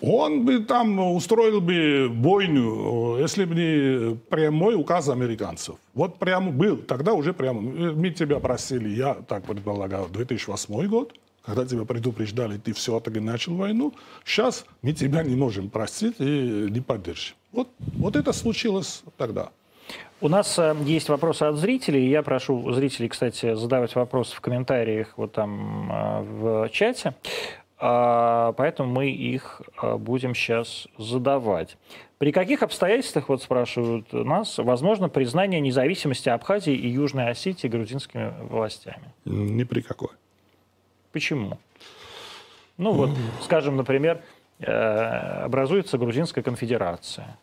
[0.00, 5.76] Он бы там устроил бы бойню, если бы не прямой указ американцев.
[5.94, 7.60] Вот прямо был, тогда уже прямо.
[7.60, 13.92] Мы тебя просили, я так предполагаю, 2008 год, когда тебя предупреждали, ты все-таки начал войну.
[14.24, 17.34] Сейчас мы тебя не можем простить и не поддержим.
[17.52, 19.50] Вот, вот это случилось тогда.
[20.20, 22.08] У нас э, есть вопросы от зрителей.
[22.08, 27.14] Я прошу зрителей, кстати, задавать вопросы в комментариях вот там э, в чате.
[27.82, 31.78] А, поэтому мы их а, будем сейчас задавать.
[32.18, 39.14] При каких обстоятельствах, вот спрашивают нас, возможно признание независимости Абхазии и Южной Осетии грузинскими властями?
[39.24, 40.10] Ни при какой.
[41.12, 41.58] Почему?
[42.76, 43.10] Ну вот,
[43.42, 44.20] скажем, например,
[44.58, 47.38] э, образуется Грузинская конфедерация.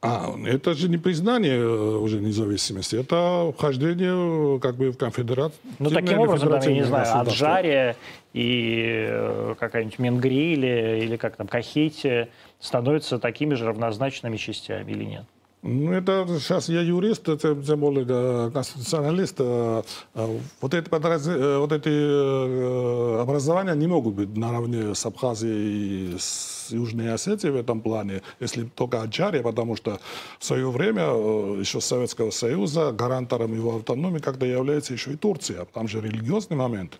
[0.00, 5.58] А, это же не признание э, уже независимости, это вхождение как бы в конфедерацию.
[5.80, 7.96] Ну, таким образом, там, я не знаю, Аджария
[8.32, 12.28] и э, какая-нибудь Менгрили или как там, Кахетия
[12.60, 15.24] становятся такими же равнозначными частями или нет?
[15.62, 19.36] Ну, это сейчас я юрист, тем, тем более э, конституционалист.
[19.40, 19.82] Э,
[20.14, 27.12] э, вот эти, вот эти образования не могут быть наравне с Абхазией и с Южной
[27.12, 30.00] Осетии в этом плане, если только Аджария, потому что
[30.38, 31.04] в свое время
[31.58, 35.64] еще Советского Союза гарантором его автономии когда является еще и Турция.
[35.72, 36.98] Там же религиозный момент.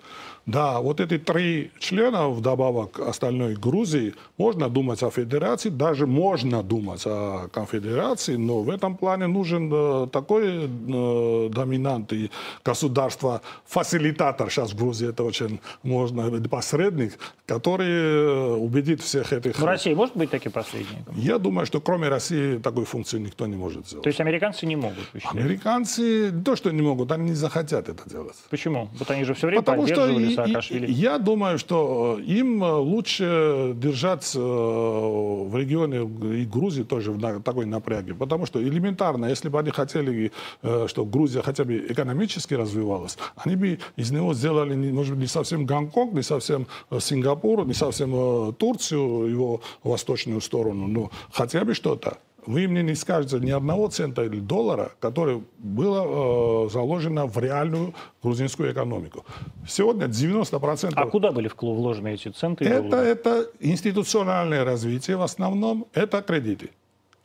[0.49, 7.03] Да, вот эти три члена, вдобавок остальной Грузии, можно думать о федерации, даже можно думать
[7.05, 12.31] о конфедерации, но в этом плане нужен э, такой э, доминант и
[12.65, 19.58] государство-фасилитатор, сейчас в Грузии это очень можно, посредник, который э, убедит всех этих...
[19.59, 21.15] Но Россия может быть таким посредником?
[21.17, 24.05] Я думаю, что кроме России такой функции никто не может сделать.
[24.05, 24.99] То есть американцы не могут?
[25.33, 28.37] Американцы то, что не могут, они не захотят это делать.
[28.51, 28.89] Почему?
[28.99, 30.91] Вот они же все время Потому поддерживали Саакашвили.
[30.91, 35.99] Я думаю, что им лучше держать в регионе
[36.41, 38.15] и Грузии тоже в такой напряге.
[38.15, 40.33] Потому что элементарно, если бы они хотели,
[40.63, 45.29] э, чтобы Грузия хотя бы экономически развивалась, они бы из него сделали, может быть, не
[45.29, 49.48] совсем Гонконг, не совсем э, Сингапур, не совсем э, Турцию, его
[49.83, 52.19] восточную сторону, но хотя бы что-то
[52.49, 57.95] вы мне не скажете ни одного цента или доллара, которое было э, заложено в реальную
[58.23, 59.27] грузинскую экономику.
[59.69, 60.93] Сегодня 90%...
[60.97, 62.65] А куда были вложены эти центы?
[62.65, 66.71] Это, это институциональное развитие в основном, это кредиты.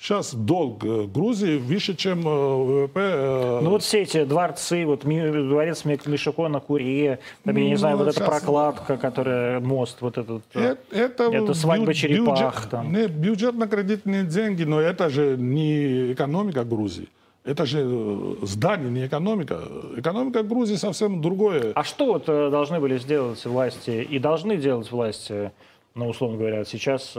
[0.03, 2.99] Сейчас долг э, Грузии выше, чем э, ВВП.
[2.99, 7.95] Э, ну вот все эти дворцы, вот дворец Мишуко на Куре, там, я не знаю,
[7.95, 12.37] вот эта прокладка, которая, мост, вот этот, это, это, это свадьба бю- черепах.
[12.37, 12.91] Бюджет, там.
[12.91, 17.07] Не, бюджетно-кредитные деньги, но это же не экономика Грузии.
[17.45, 19.61] Это же здание, не экономика.
[19.95, 21.71] Экономика Грузии совсем другое.
[21.75, 25.53] А что вот должны были сделать власти и должны делать власти,
[25.95, 27.15] ну, условно говоря, сейчас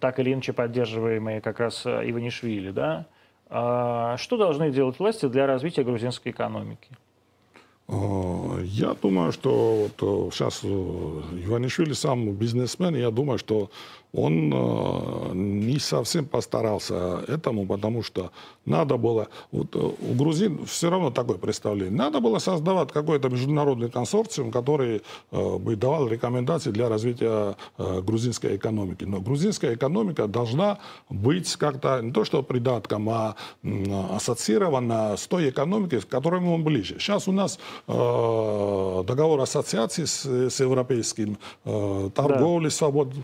[0.00, 3.06] так или иначе поддерживаемые как раз э, Иванишвили, да,
[3.48, 6.90] а что должны делать власти для развития грузинской экономики?
[7.88, 13.70] Э, я думаю, что вот сейчас Иванишвили сам бизнесмен, я думаю, что
[14.12, 18.32] он э, не совсем постарался этому, потому что
[18.64, 23.88] надо было, вот э, у грузин все равно такое представление, надо было создавать какой-то международный
[23.88, 29.04] консорциум, который э, бы давал рекомендации для развития грузинской экономики.
[29.04, 33.36] Но грузинская экономика должна быть как-то не то что придатком, а
[34.12, 36.98] ассоциирована с той экономикой, с которой мы ближе.
[36.98, 42.70] Сейчас у нас договор ассоциации с, с европейским, торговли, да.
[42.70, 43.16] свободы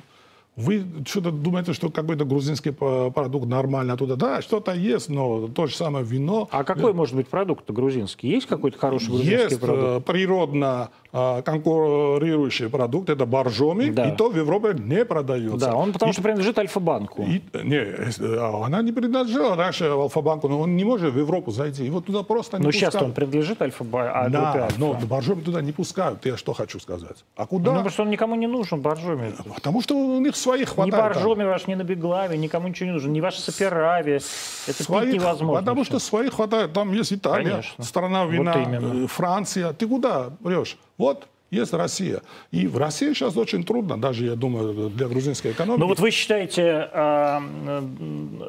[0.56, 4.16] вы что-то думаете, что какой-то грузинский продукт нормально оттуда?
[4.16, 6.48] Да, что-то есть, но то же самое вино.
[6.50, 8.28] А какой может быть продукт грузинский?
[8.28, 9.82] Есть какой-то хороший грузинский есть продукт?
[9.82, 14.10] Есть э, природно конкурирующий продукт, это боржоми, да.
[14.10, 15.66] и то в Европе не продается.
[15.66, 17.22] Да, он потому и, что принадлежит Альфа-банку.
[17.22, 21.84] И, не, э, она не принадлежала раньше Альфа-банку, но он не может в Европу зайти.
[21.84, 24.12] Его туда просто не Но сейчас он принадлежит Альфа-банку.
[24.14, 27.24] А, да, но боржоми туда не пускают, я что хочу сказать.
[27.36, 27.70] А куда?
[27.70, 29.32] Ну, потому что он никому не нужен, боржоми.
[29.54, 30.94] Потому что у них своих хватает.
[30.94, 34.20] Ни боржоми ваш, ни на Беглаве, никому ничего не нужен, ни ваш Саперави.
[34.66, 35.60] Это своих, пить невозможно.
[35.60, 36.72] Потому что своих хватает.
[36.72, 37.84] Там есть Италия, Конечно.
[37.84, 39.72] страна вина, вот э, Франция.
[39.72, 40.76] Ты куда врешь?
[40.98, 42.22] Вот есть Россия.
[42.50, 45.80] И в России сейчас очень трудно, даже, я думаю, для грузинской экономики.
[45.80, 47.40] Но вот вы считаете, а,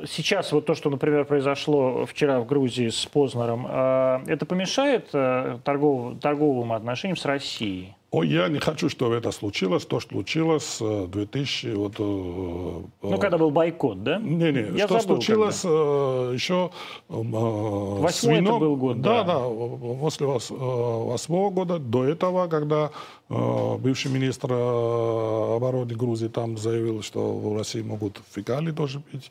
[0.07, 5.59] сейчас вот то, что, например, произошло вчера в Грузии с Познером, а, это помешает э,
[5.63, 7.96] торговым отношениям с Россией?
[8.09, 9.85] Ой, я не хочу, чтобы это случилось.
[9.85, 11.67] То, что случилось в 2000...
[11.75, 12.03] Вот, э,
[13.01, 14.17] ну, когда был бойкот, да?
[14.17, 14.77] Не, не.
[14.77, 16.31] Я что забыл, случилось когда.
[16.31, 16.71] Э, еще
[17.09, 19.23] э, Восьмой это был год, да.
[19.23, 19.49] Да, да.
[19.99, 22.91] После восьмого года, до этого, когда
[23.27, 29.29] бывший министр обороны Грузии там заявил, что в России могут фекалии тоже пить.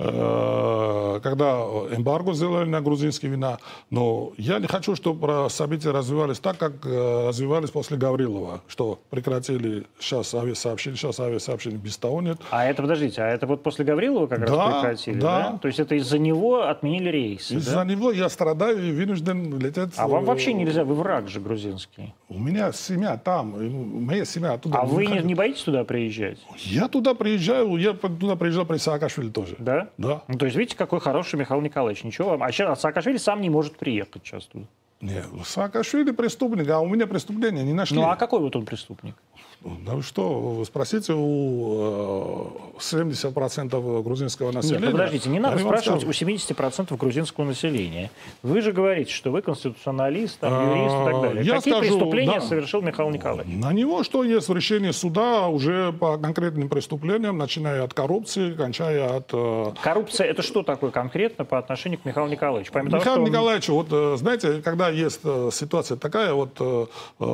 [0.00, 1.60] Когда
[1.92, 3.58] эмбарго сделали на грузинские вина.
[3.90, 10.34] Но я не хочу, чтобы события развивались так, как развивались после Гаврилова, что прекратили сейчас
[10.34, 12.38] авиасообщение, сейчас авиасообщение без того нет.
[12.50, 15.50] А это, подождите, а это вот после Гаврилова как да, раз прекратили, да?
[15.52, 15.58] да?
[15.58, 17.84] То есть это из-за него отменили рейсы, Из-за да?
[17.84, 19.90] него я страдаю и вынужден лететь...
[19.96, 22.14] А вам вообще нельзя, вы враг же грузинский.
[22.28, 23.54] У меня семья там,
[24.04, 24.78] моя семья оттуда.
[24.78, 26.38] А вы не, не боитесь туда приезжать?
[26.56, 29.56] Я туда приезжаю, я туда приезжал при Саакашвили тоже.
[29.58, 29.89] Да?
[29.98, 30.22] Да.
[30.28, 32.42] Ну, то есть видите, какой хороший Михаил Николаевич, ничего вам.
[32.42, 34.64] А сейчас Саакашвили сам не может приехать сейчас туда.
[35.00, 37.96] Нет, Саакашвили преступник, а у меня преступления не нашли.
[37.96, 39.14] Ну а какой вот он преступник?
[39.62, 44.80] Ну что, спросите у э, 70% грузинского населения.
[44.80, 46.50] Нет, ну подождите, не надо Они спрашивать у скажут.
[46.50, 48.10] 70% грузинского населения.
[48.42, 51.40] Вы же говорите, что вы конституционалист, там, юрист и так далее.
[51.42, 52.46] А, Я Какие скажу, преступления да.
[52.46, 53.54] совершил Михаил Николаевич?
[53.54, 59.16] На него что есть в решении суда уже по конкретным преступлениям, начиная от коррупции, кончая
[59.18, 59.28] от...
[59.34, 62.72] э, Коррупция это что такое конкретно по отношению к Михаилу Николаевичу?
[62.72, 66.86] Помимо того, Михаил он- Николаевич, вот э, знаете, когда есть э, ситуация такая, вот э,
[67.18, 67.24] э,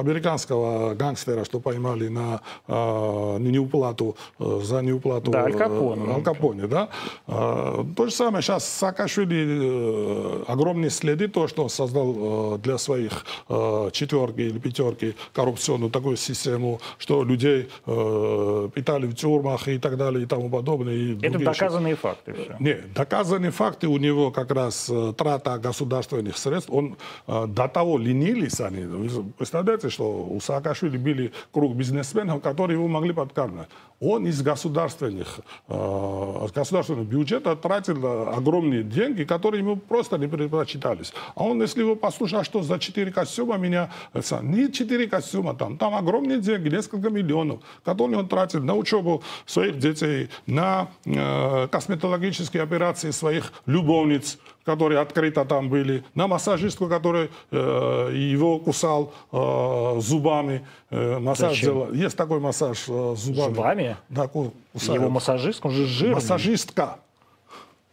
[0.00, 5.30] американского гангстера, что поймали на э, неуплату, э, за неуплату...
[5.30, 6.88] Да, Аль Капоне, э, Аль Капоне, да.
[7.26, 12.78] Э, То же самое сейчас Саакашвили э, огромные следы, то, что он создал э, для
[12.78, 19.78] своих э, четверки или пятерки коррупционную такую систему, что людей э, питали в тюрьмах и
[19.78, 20.94] так далее и тому подобное.
[20.94, 22.32] и Это доказанные факты.
[22.32, 22.56] Все.
[22.60, 26.70] нет, доказанные факты у него как раз э, трата государственных средств.
[26.72, 28.84] Он э, до того ленились они.
[28.84, 33.68] Вы представляете, что у Саакашвили были круг бизнесменов, которые его могли подкармливать.
[34.00, 41.12] Он из государственных, э, государственного бюджета тратил э, огромные деньги, которые ему просто не предпочитались.
[41.34, 43.90] А он, если его послушал, а что за четыре костюма меня...
[44.12, 49.22] э, Не четыре костюма там, там огромные деньги, несколько миллионов, которые он тратил на учебу
[49.46, 57.30] своих детей, на э, косметологические операции своих любовниц, которые открыто там были, на массажистку, который
[57.50, 60.64] э, его кусал э, зубами.
[60.90, 61.66] Э, массаж Зачем?
[61.74, 61.92] делал.
[61.92, 63.54] Есть такой массаж э, зубами.
[63.54, 63.96] Зубами?
[64.08, 65.00] Да, ку- кусают.
[65.00, 66.14] Его массажистка, он же жирный.
[66.14, 66.98] Массажистка.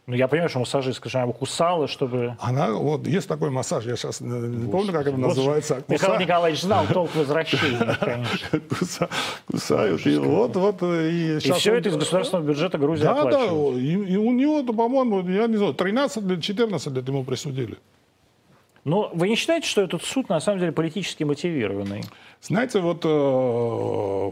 [0.08, 2.36] Ну, я понимаю, что массажистка, что она его кусала, чтобы...
[2.40, 5.80] Она, вот, есть такой массаж, я сейчас не, не помню, как это Вот называется.
[5.86, 8.58] Михаил Куса- Николаевич знал толк возвращения, конечно.
[8.68, 9.08] куса-
[9.46, 10.04] кусают.
[10.04, 13.24] И вот, вот, э, и, И щас все он- это из государственного бюджета Грузии Да,
[13.24, 17.78] да, и, и у него, по-моему, я не знаю, 13 или 14 лет ему присудили.
[18.84, 22.02] Но вы не считаете, что этот суд на самом деле политически мотивированный?
[22.40, 23.04] Знаете, вот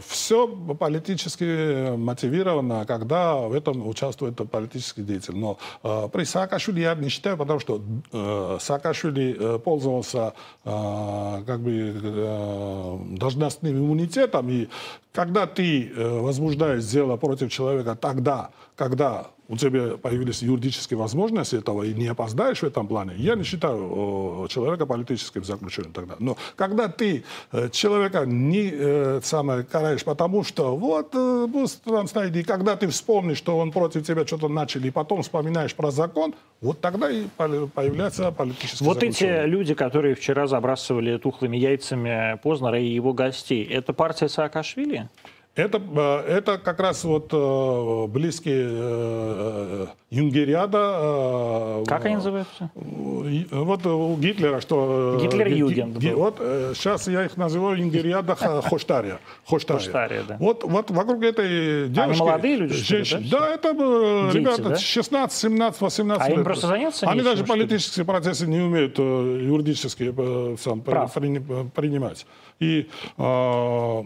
[0.03, 5.35] все политически мотивировано, когда в этом участвует политический деятель.
[5.35, 7.81] Но э, при Саакашвили я не считаю, потому что
[8.11, 10.33] э, Саакашвили э, пользовался
[10.65, 14.49] э, как бы э, должностным иммунитетом.
[14.49, 14.67] И
[15.13, 21.83] когда ты э, возбуждаешь дело против человека тогда, когда у тебя появились юридические возможности этого,
[21.83, 26.15] и не опоздаешь в этом плане, я не считаю э, человека политическим заключенным тогда.
[26.19, 31.11] Но когда ты э, человека не э, самое караешь, потому что вот
[31.51, 35.21] пусть там стоит, и когда ты вспомнишь, что он против тебя что-то начал, и потом
[35.21, 41.17] вспоминаешь про закон, вот тогда и по- появляется политический Вот эти люди, которые вчера забрасывали
[41.17, 45.09] тухлыми яйцами Познера и его гостей, это партия Саакашвили?
[45.53, 51.83] Это, э, это как раз вот э, близкие э, юнгериада.
[51.87, 52.69] Как они называются?
[52.73, 55.19] Вот у Гитлера, что...
[55.21, 56.13] Гитлер-Югенд ги-.
[56.13, 59.19] Вот сейчас я их называю Ингериада Ха- Хоштария.
[59.45, 59.81] Хоштария.
[59.83, 60.37] Хоштария, да.
[60.39, 62.19] Вот, вот вокруг этой девушки...
[62.21, 64.75] молодые люди, женщины, да, да, это Дети, ребята да?
[64.77, 66.37] 16, 17, 18 А лет.
[66.37, 70.13] им просто заняться Они нечем, даже политические процессы не умеют юридически
[70.57, 71.13] сам, Прав.
[71.13, 71.41] при-
[71.75, 72.25] принимать.
[72.59, 72.87] И
[73.17, 74.03] э,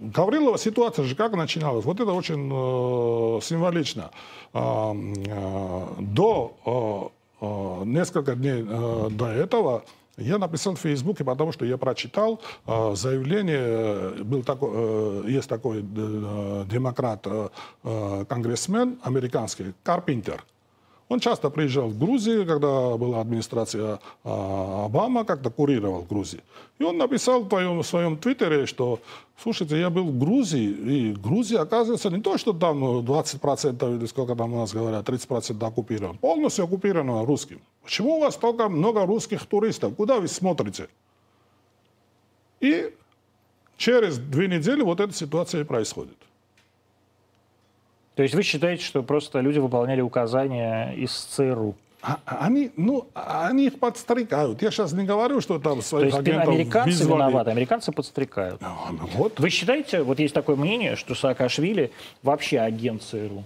[0.00, 1.84] Гаврилова ситуация же как начиналась?
[1.84, 4.10] Вот это очень э, символично.
[4.52, 9.84] А, э, до э, э, несколько дней э, до этого
[10.16, 15.48] я написал в Фейсбуке, потому что я прочитал э, заявление, э, был такой, э, есть
[15.48, 17.48] такой э, демократ, э,
[17.84, 20.44] э, конгрессмен американский, Карпинтер.
[21.08, 26.42] Он часто приезжал в Грузию, когда была администрация а, Обама, как-то курировал Грузию.
[26.78, 29.00] И он написал в, своем твиттере, что,
[29.42, 34.06] слушайте, я был в Грузии, и Грузия, оказывается, не то, что там ну, 20% или
[34.06, 37.60] сколько там у нас говорят, 30% оккупирован, полностью оккупировано русским.
[37.82, 39.96] Почему у вас столько много русских туристов?
[39.96, 40.88] Куда вы смотрите?
[42.60, 42.94] И
[43.78, 46.16] через две недели вот эта ситуация и происходит.
[48.18, 51.76] То есть вы считаете, что просто люди выполняли указания из ЦРУ?
[52.02, 54.60] А- а Они, ну, они их подстрекают.
[54.60, 57.14] Я сейчас не говорю, что там То своих есть агентов американцы вызвали.
[57.14, 58.60] виноваты, американцы подстрекают.
[58.60, 59.38] А, ну Вот.
[59.38, 61.92] Вы считаете, вот есть такое мнение, что Саакашвили
[62.24, 63.44] вообще агент ЦРУ?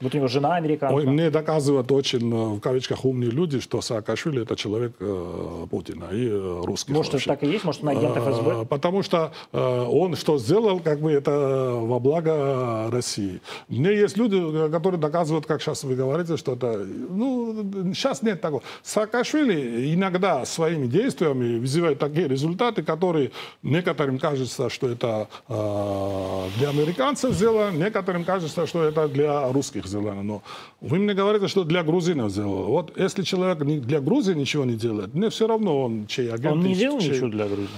[0.00, 0.94] Вот у него жена американка.
[0.94, 6.04] Ой, мне доказывают очень, э, в кавычках, умные люди, что Саакашвили это человек э, Путина
[6.12, 7.30] и э, русских Может, это вообще.
[7.30, 7.64] так и есть?
[7.64, 8.62] Может, он агент ФСБ?
[8.62, 13.40] Э, Потому что э, он что сделал, как бы это во благо России.
[13.68, 14.38] Мне есть люди,
[14.70, 16.78] которые доказывают, как сейчас вы говорите, что это...
[16.78, 18.62] Ну, сейчас нет такого.
[18.84, 23.32] Саакашвили иногда своими действиями вызывает такие результаты, которые
[23.64, 30.22] некоторым кажется, что это э, для американцев сделано, некоторым кажется, что это для русских сделано.
[30.22, 30.42] Но
[30.80, 32.64] вы мне говорите, что для грузинов сделал.
[32.64, 36.56] Вот если человек для Грузии ничего не делает, мне все равно он чей агент.
[36.56, 37.10] Он не делал чей...
[37.10, 37.68] ничего для Грузии?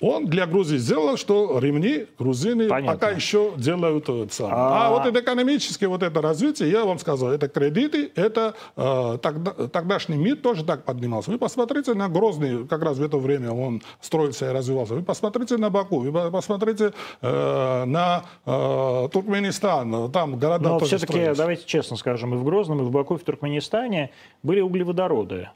[0.00, 2.98] Он для Грузии сделал, что ремни грузины Понятно.
[2.98, 4.50] пока еще делают сами.
[4.50, 4.86] А...
[4.86, 9.52] а вот это экономическое вот это развитие, я вам сказал, это кредиты, это э, тогда,
[9.68, 11.30] тогдашний мир тоже так поднимался.
[11.30, 14.94] Вы посмотрите на Грозный, как раз в это время он строился и развивался.
[14.94, 21.64] Вы посмотрите на Баку, вы посмотрите э, на э, Туркменистан, там города Но все-таки, давайте
[21.66, 24.10] честно скажем, и в Грозном, и в Баку, и в Туркменистане
[24.42, 25.50] были углеводороды.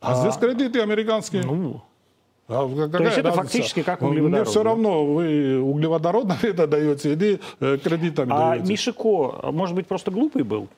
[0.00, 1.42] А, а здесь кредиты американские.
[1.42, 1.82] Ну,
[2.50, 3.32] а То есть это разница?
[3.32, 4.44] фактически как углеводород?
[4.46, 8.64] Мне все равно, вы углеводородом это даете или э, кредитами а даете.
[8.64, 10.68] А Мишико, может быть, просто глупый был?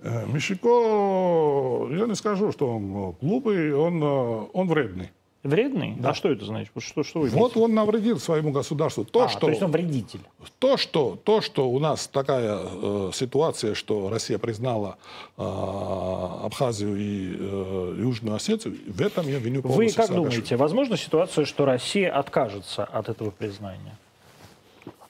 [0.00, 5.10] Э, Мишико, я не скажу, что он глупый, он, э, он вредный.
[5.46, 5.94] Вредный?
[5.98, 6.10] Да.
[6.10, 6.72] А что это значит?
[6.78, 9.04] Что, что вы вот он навредил своему государству.
[9.04, 10.20] То, а, что, то есть он вредитель.
[10.58, 14.98] То, что, то, что у нас такая э, ситуация, что Россия признала
[15.36, 21.44] э, Абхазию и э, Южную Осетию, в этом я виню Вы как думаете, возможна ситуация,
[21.44, 23.96] что Россия откажется от этого признания?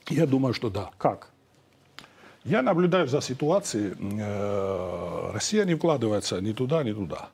[0.08, 0.90] Я думаю, что да.
[0.98, 1.30] Как?
[2.44, 3.94] Я наблюдаю за ситуацией.
[4.20, 7.28] Э, Россия не вкладывается ни туда, ни туда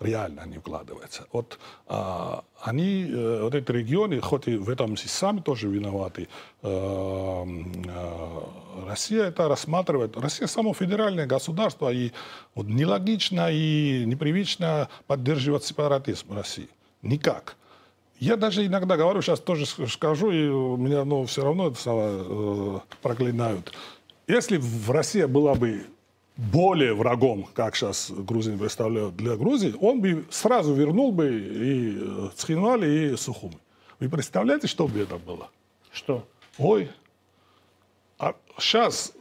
[0.00, 1.26] реально не вкладывается.
[1.32, 6.28] Вот а, они, э, вот эти регионы, хоть и в этом сами тоже виноваты,
[6.62, 10.16] э, э, Россия это рассматривает.
[10.16, 12.12] Россия само федеральное государство, и
[12.54, 16.68] вот нелогично и непривычно поддерживать сепаратизм России.
[17.02, 17.56] Никак.
[18.18, 22.78] Я даже иногда говорю, сейчас тоже скажу, и меня ну, все равно это самое, э,
[23.02, 23.72] проклинают.
[24.26, 25.86] Если в России была бы
[26.36, 32.28] более врагом, как сейчас грузин представляют для Грузии, он бы сразу вернул бы и э,
[32.34, 33.58] Цхинвали, и Сухуми.
[34.00, 35.48] Вы представляете, что бы это было?
[35.92, 36.26] Что?
[36.58, 36.90] Ой,
[38.18, 39.12] а сейчас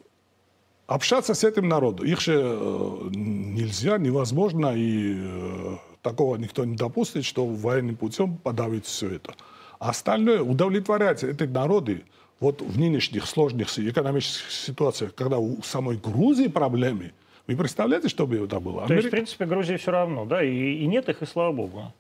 [0.88, 7.26] общаться с этим народом, их же э, нельзя, невозможно, и э, такого никто не допустит,
[7.26, 9.36] что военным путем подавить все это.
[9.80, 12.06] А остальное удовлетворять эти народы,
[12.44, 17.14] вот в нынешних сложных экономических ситуациях, когда у самой Грузии проблемы,
[17.48, 18.86] вы представляете, что бы это было?
[18.86, 20.44] То есть, в принципе, Грузии все равно, да?
[20.44, 21.94] И, и нет их, и слава богу.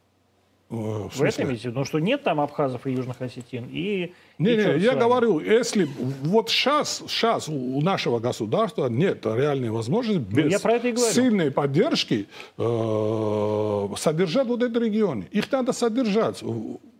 [0.69, 3.69] Э, в, в этом видите, потому что нет там абхазов и южных осетин.
[3.71, 5.87] И, не, и не, я говорю, если
[6.23, 10.97] вот сейчас, сейчас у нашего государства нет реальной возможности ну, без я про это и
[10.97, 12.27] сильной поддержки
[12.57, 15.27] э, содержать вот эти регионы.
[15.31, 16.43] Их надо содержать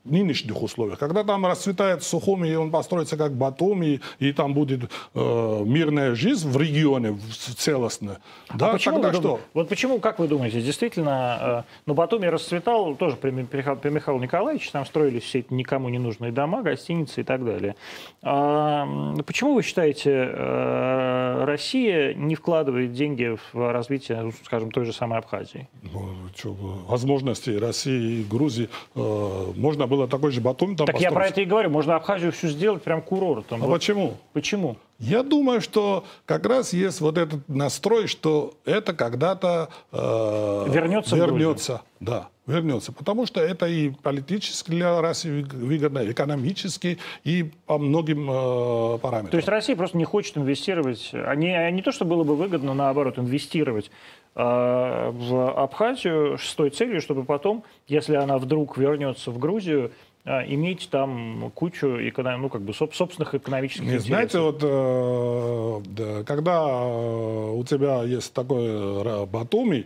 [0.04, 1.00] нынешних условиях.
[1.00, 6.16] Когда там расцветает Сухуми, и он построится как Батуми, и, и там будет э, мирная
[6.16, 7.18] жизнь в регионе
[7.58, 9.40] целостно, а да, почему тогда что?
[9.54, 14.22] Вот почему, как вы думаете, действительно, э, ну, Батуми расцветал тоже при, при, при Михаилу
[14.22, 17.76] Николаевичу, там строились все эти никому не нужные дома, гостиницы и так далее.
[18.22, 18.88] А,
[19.26, 25.20] почему вы считаете, э, Россия не вкладывает деньги в развитие, ну, скажем, той же самой
[25.20, 25.68] Абхазии?
[25.82, 26.54] Ну, что,
[26.88, 31.42] возможности России и Грузии э, можно было такой же Батуми там Так я про это
[31.42, 31.70] и говорю.
[31.70, 33.64] Можно Абхазию всю сделать прям курортом.
[33.64, 33.74] А вот.
[33.74, 34.18] почему?
[34.34, 34.78] Почему?
[35.00, 41.16] Я думаю, что как раз есть вот этот настрой, что это когда-то э, вернется.
[41.16, 42.92] Вернется, да, вернется.
[42.92, 49.32] Потому что это и политически для России выгодно, экономически и по многим э, параметрам.
[49.32, 53.20] То есть Россия просто не хочет инвестировать, а не, то, что было бы выгодно, наоборот,
[53.20, 53.92] инвестировать
[54.36, 59.92] в Абхазию с той целью, чтобы потом, если она вдруг вернется в Грузию, а,
[60.26, 64.08] иметь там кучу ну, как бы, собственных экономических Не, интересов.
[64.08, 69.86] Знаете, вот э, когда э, у тебя есть такой э, Батуми,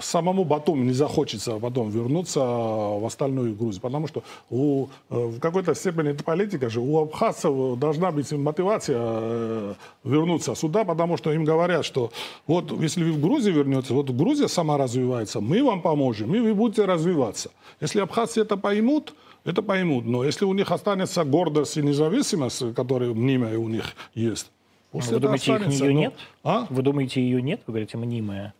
[0.00, 6.10] самому Батуми не захочется потом вернуться в остальную Грузию, потому что у, в какой-то степени
[6.10, 12.10] это политика же, у абхазцев должна быть мотивация вернуться сюда, потому что им говорят, что
[12.46, 16.54] вот если вы в Грузию вернетесь, вот Грузия сама развивается, мы вам поможем, и вы
[16.54, 17.50] будете развиваться.
[17.80, 19.03] Если абхазцы это поймут,
[19.44, 20.04] это поймут.
[20.04, 24.50] Но если у них останется гордость и независимость, которая мнимая у них есть,
[24.92, 26.14] Вы думаете, их ее ну, нет?
[26.42, 26.66] А?
[26.70, 27.60] Вы думаете, ее нет?
[27.66, 28.54] Вы говорите, мнимая.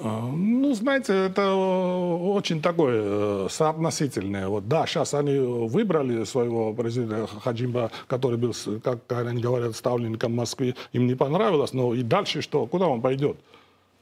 [0.00, 4.48] А, ну, знаете, это очень такое э, соотносительное.
[4.48, 10.76] Вот, да, сейчас они выбрали своего президента Хаджимба, который был, как они говорят, ставленником Москвы.
[10.92, 12.66] Им не понравилось, но и дальше что?
[12.66, 13.38] Куда он пойдет?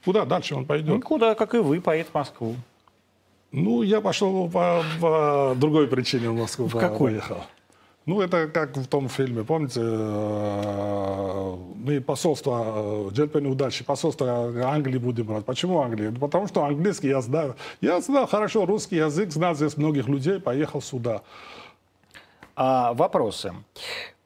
[0.05, 0.95] Куда дальше он пойдет?
[0.95, 2.55] Ну, куда, как и вы, поедет в Москву.
[3.51, 7.11] Ну, я пошел по, по другой причине в Москву в какой?
[7.11, 7.43] поехал.
[8.07, 15.25] Ну, это как в том фильме, помните, э, мы посольство, э, удачи, посольство Англии будем
[15.25, 15.43] брать.
[15.43, 16.11] Почему Англия?
[16.11, 17.57] Ну, потому что английский я знаю.
[17.81, 21.21] Я знаю хорошо русский язык, знаю здесь многих людей, поехал сюда.
[22.55, 23.53] А, вопросы.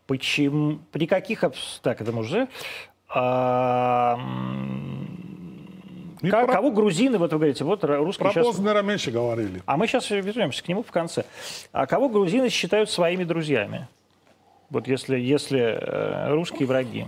[0.05, 1.43] Почему, при каких,
[1.81, 2.49] так, это уже,
[3.09, 4.19] А,
[6.29, 6.55] как, про...
[6.55, 8.45] Кого грузины, вот вы говорите, вот русские про сейчас...
[8.45, 9.63] Про Познера меньше говорили.
[9.65, 11.25] А мы сейчас вернемся к нему в конце.
[11.71, 13.87] А кого грузины считают своими друзьями?
[14.69, 17.07] Вот если, если э, русские враги.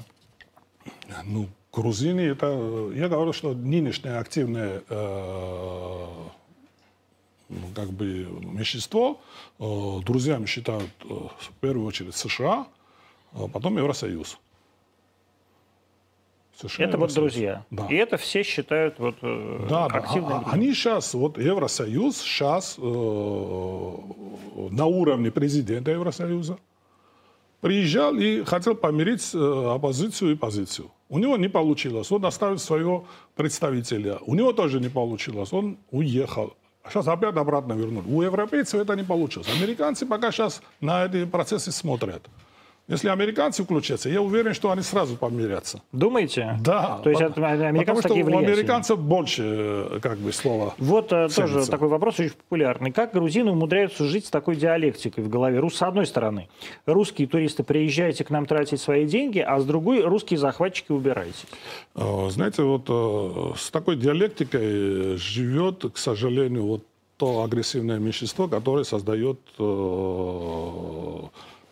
[1.26, 6.06] Ну, грузины, это, я говорю, что нынешнее активное э,
[7.50, 9.22] ну, как бы меньшинство
[9.60, 12.68] э, друзьями считают э, в первую очередь США,
[13.34, 14.38] а потом Евросоюз.
[16.62, 17.66] США это вот друзья.
[17.72, 17.88] Да.
[17.88, 20.44] И это все считают вот э, да, активными.
[20.44, 20.44] Да.
[20.46, 22.82] А, они сейчас, вот Евросоюз сейчас э,
[24.70, 26.58] на уровне президента Евросоюза
[27.62, 30.92] приезжал и хотел помирить э, оппозицию и позицию.
[31.10, 32.12] У него не получилось.
[32.12, 33.06] Он оставил своего
[33.36, 34.18] представителя.
[34.26, 35.54] У него тоже не получилось.
[35.54, 36.54] Он уехал.
[36.90, 38.06] Сейчас опять обратно вернули.
[38.08, 39.48] У европейцев это не получилось.
[39.58, 42.28] Американцы пока сейчас на эти процессы смотрят.
[42.90, 45.82] Если американцы включатся, я уверен, что они сразу помирятся.
[45.94, 46.58] Думаете?
[46.62, 47.00] Да.
[47.02, 51.30] То есть американцы потому что такие у американцев больше э, как бы слова Вот э,
[51.30, 51.56] ценится.
[51.56, 52.92] тоже такой вопрос очень популярный.
[52.92, 55.60] Как грузины умудряются жить с такой диалектикой в голове?
[55.60, 56.50] Рус, с одной стороны,
[56.86, 61.46] русские туристы, приезжайте к нам тратить свои деньги, а с другой, русские захватчики, убирайтесь.
[61.96, 62.90] Э, знаете, вот
[63.58, 66.84] с такой диалектикой живет, к сожалению, вот
[67.16, 69.40] то агрессивное меньшинство, которое создает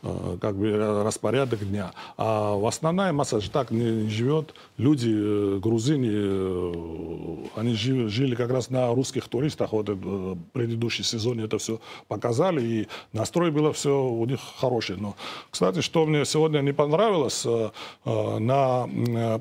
[0.01, 1.91] как бы э, распорядок дня.
[2.17, 4.53] А в основная масса же так не живет.
[4.77, 6.07] Люди, э, грузины,
[7.55, 9.73] они жили, жили как раз на русских туристах.
[9.73, 12.61] Вот в предыдущий сезон это все показали.
[12.61, 14.97] И настрой было все у них хороший.
[14.97, 15.15] Но,
[15.49, 17.45] кстати, что мне сегодня не понравилось,
[18.05, 18.87] на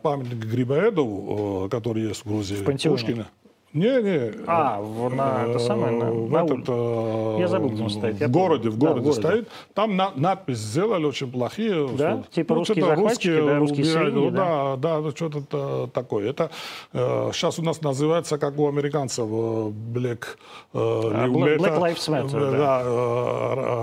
[0.03, 3.29] памятник Грибоедову, который есть в Грузии, в Пушкина,
[3.73, 4.33] не, не.
[4.49, 8.21] А, на это самое, на, в на этот, э, Я забыл, где он стоит.
[8.21, 9.49] в городе, в городе, да, в городе стоит.
[9.75, 11.89] Там на, надпись сделали очень плохие.
[11.97, 12.23] Да?
[12.23, 14.77] Что, типа ну, русские захватчики, русские, да, русские свиньи, да?
[14.77, 16.31] Да, да, что-то такое.
[16.31, 16.51] Это
[16.93, 20.25] э, сейчас у нас называется, как у американцев, э, Black,
[20.73, 22.55] э, а, Black, Black Lives Matter.
[22.55, 22.89] Э, да, э,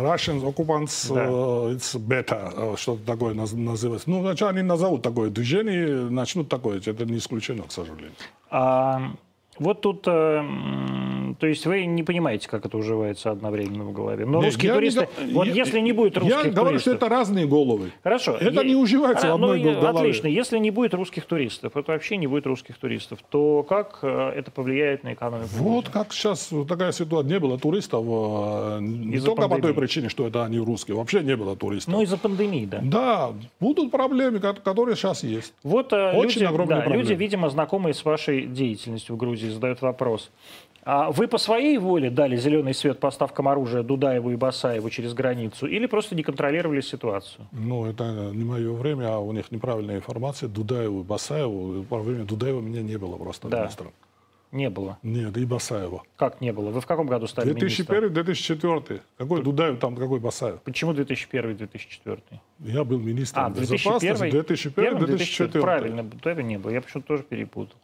[0.03, 1.27] Russian Occupants, да.
[1.73, 4.09] it's better, что-то такое называется.
[4.09, 6.81] Ну, значит, они назовут такое движение, начнут такое.
[6.85, 8.11] Это не исключено, к сожалению.
[8.49, 9.11] А
[9.59, 10.43] вот тут, э,
[11.39, 14.25] то есть вы не понимаете, как это уживается одновременно в голове.
[14.25, 16.55] Но Нет, русские туристы, не, вот я, если не будет русских туристов...
[16.55, 17.91] Я говорю, что это разные головы.
[18.03, 18.37] Хорошо.
[18.39, 19.99] Это я, не уживается а, в одной ну, голове.
[19.99, 20.27] Отлично.
[20.27, 24.51] Если не будет русских туристов, это вообще не будет русских туристов, то как э, это
[24.51, 25.49] повлияет на экономику?
[25.57, 27.29] Вот как сейчас такая ситуация.
[27.29, 29.61] Не было туристов э, не только пандемии.
[29.61, 30.97] по той причине, что это они русские.
[30.97, 31.93] Вообще не было туристов.
[31.93, 32.79] Ну, из-за пандемии, да.
[32.83, 33.33] Да.
[33.59, 35.53] Будут проблемы, которые сейчас есть.
[35.63, 37.03] Вот э, Очень люди, огромные да, проблемы.
[37.03, 40.31] люди, видимо, знакомые с вашей деятельностью в Грузии, задают вопрос.
[40.89, 45.67] А вы по своей воле дали зеленый свет поставкам оружия Дудаеву и Басаеву через границу
[45.67, 47.45] или просто не контролировали ситуацию?
[47.51, 50.47] Ну, это не мое время, а у них неправильная информация.
[50.47, 53.63] Дудаеву и Басаеву, во время Дудаева меня не было просто да.
[53.63, 53.91] министром.
[54.53, 54.97] Не было?
[55.03, 56.03] Нет, и Басаева.
[56.15, 56.69] Как не было?
[56.69, 59.01] Вы в каком году стали 2001-2004.
[59.17, 60.61] Какой Дудаев там, какой Басаев?
[60.61, 62.19] Почему 2001-2004?
[62.59, 65.59] Я был министром а, безопасности 2001-2004.
[65.59, 66.71] Правильно, Дудаева не было.
[66.71, 67.75] Я почему-то тоже перепутал.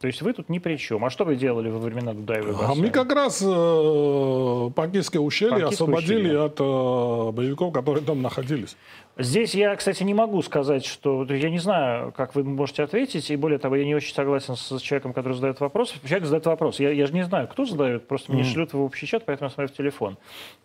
[0.00, 1.04] То есть вы тут ни при чем.
[1.04, 5.74] А что вы делали во времена Дудаева А мы как раз э, Панкистское ущелье Панкистское
[5.74, 6.44] освободили ущелье.
[6.44, 8.78] от э, боевиков, которые там находились.
[9.18, 11.24] Здесь я, кстати, не могу сказать, что...
[11.24, 14.80] Я не знаю, как вы можете ответить, и более того, я не очень согласен с
[14.80, 15.94] человеком, который задает вопрос.
[16.02, 16.80] Человек задает вопрос.
[16.80, 18.36] Я, я же не знаю, кто задает, просто mm.
[18.36, 20.16] мне шлют в общий чат, поэтому я смотрю в телефон.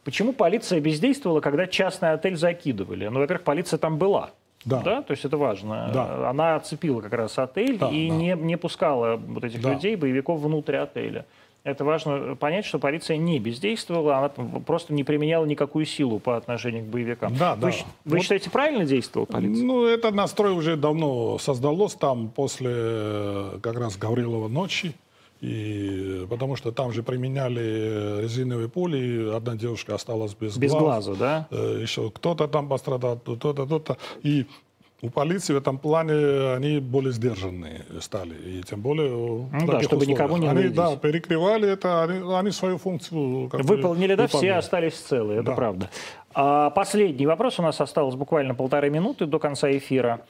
[0.06, 3.08] Почему полиция бездействовала, когда частный отель закидывали?
[3.08, 4.32] Ну, во-первых, полиция там была.
[4.66, 4.82] Да.
[4.82, 5.92] да, то есть это важно.
[5.94, 6.30] Да.
[6.30, 8.16] Она оцепила как раз отель да, и да.
[8.16, 9.74] Не, не пускала вот этих да.
[9.74, 11.26] людей, боевиков, внутрь отеля.
[11.64, 16.84] Это важно понять, что полиция не бездействовала, она просто не применяла никакую силу по отношению
[16.84, 17.36] к боевикам.
[17.36, 17.78] Да, вы, да.
[18.06, 19.66] Вы вот, считаете, правильно действовала полиция?
[19.66, 24.94] Ну, это настрой уже давно создалось там после э, как раз Гаврилова ночи.
[25.46, 31.06] И, потому что там же применяли резиновые пули, одна девушка осталась без, без глаз.
[31.06, 31.48] глаза, да?
[31.52, 33.98] Э, Еще кто-то там пострадал, кто-то, кто-то.
[34.24, 34.48] И
[35.02, 38.34] у полиции в этом плане они более сдержанные стали.
[38.34, 40.08] И тем более ну, да, чтобы условиях.
[40.08, 44.96] никого не Они, да, перекрывали это, они, они свою функцию как Выполнили, да, все остались
[44.96, 45.56] целые, это да.
[45.56, 45.90] правда.
[46.34, 50.22] А, последний вопрос, у нас осталось буквально полторы минуты до конца эфира.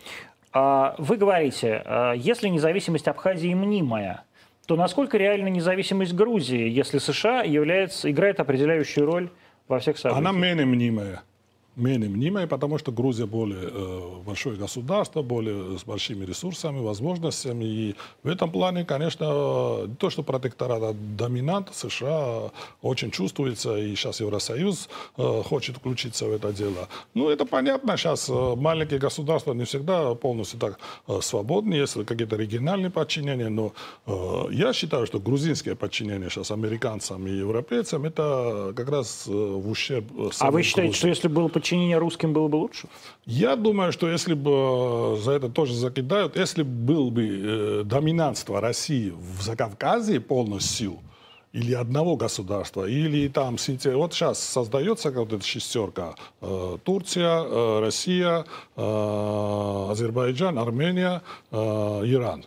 [0.51, 4.23] А, вы говорите, а, если независимость Абхазии мнимая,
[4.65, 9.29] то насколько реальна независимость Грузии, если США является, играет определяющую роль
[9.67, 10.19] во всех событиях?
[10.19, 11.23] Она менее мнимая.
[11.75, 17.65] Менее мнимой, потому что Грузия более э, большое государство, более с большими ресурсами, возможностями.
[17.65, 24.21] И в этом плане, конечно, то, что протекторат, а доминант США очень чувствуется, и сейчас
[24.21, 26.87] Евросоюз э, хочет включиться в это дело.
[27.13, 32.35] Ну, это понятно, сейчас э, маленькие государства не всегда полностью так э, свободны, если какие-то
[32.35, 33.73] региональные подчинения, но
[34.05, 39.69] э, я считаю, что грузинское подчинение сейчас американцам и европейцам, это как раз э, в
[39.69, 40.97] ущерб э, А вы считаете, Грузии.
[40.99, 42.87] что если было подчинение русским, было бы лучше?
[43.25, 48.61] Я думаю, что если бы э, за это тоже закидают, если был бы э, доминантство
[48.61, 50.99] России в Закавказье полностью сил,
[51.53, 53.55] или одного государства, или там
[53.95, 61.21] вот сейчас создается вот эта шестерка э, Турция, э, Россия, э, Азербайджан, Армения,
[61.51, 62.45] э, Иран.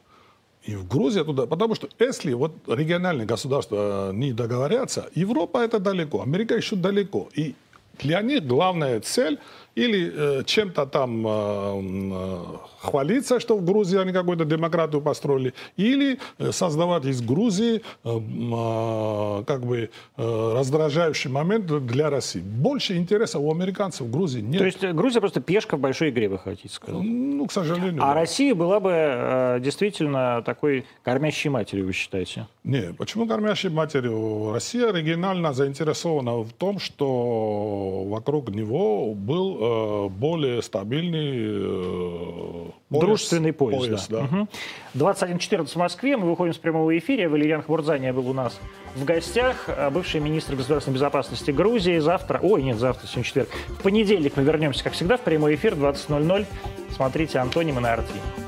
[0.69, 6.21] И в Грузии туда, потому что если вот региональные государства не договорятся, Европа это далеко,
[6.23, 7.29] Америка еще далеко.
[7.35, 7.55] И
[7.99, 9.39] для них главная цель
[9.75, 12.43] или э, чем-то там э, э,
[12.81, 19.45] хвалиться, что в Грузии они какую-то демократию построили, или э, создавать из Грузии э, э,
[19.45, 22.41] как бы э, раздражающий момент для России.
[22.41, 24.59] Больше интереса у американцев в Грузии нет.
[24.59, 27.03] То есть Грузия просто пешка в большой игре, вы хотите сказать?
[27.03, 28.03] Ну, к сожалению.
[28.03, 28.15] А да.
[28.15, 32.47] Россия была бы действительно такой кормящей матерью, вы считаете?
[32.65, 34.53] Нет, почему кормящей матерью?
[34.53, 43.79] Россия регионально заинтересована в том, что вокруг него был более стабильный пояс, дружественный пояс.
[43.79, 44.21] пояс да.
[44.21, 44.25] Да.
[44.25, 44.49] Угу.
[44.95, 46.17] 21.14 в Москве.
[46.17, 47.29] Мы выходим с прямого эфира.
[47.29, 48.59] Валерьян Хмурзания был у нас
[48.95, 49.65] в гостях.
[49.69, 51.99] А бывший министр государственной безопасности Грузии.
[51.99, 53.49] Завтра, ой, нет, завтра, сегодня четверг.
[53.69, 56.47] В понедельник мы вернемся, как всегда, в прямой эфир 20.00.
[56.95, 58.48] Смотрите «Антонимы» на RT.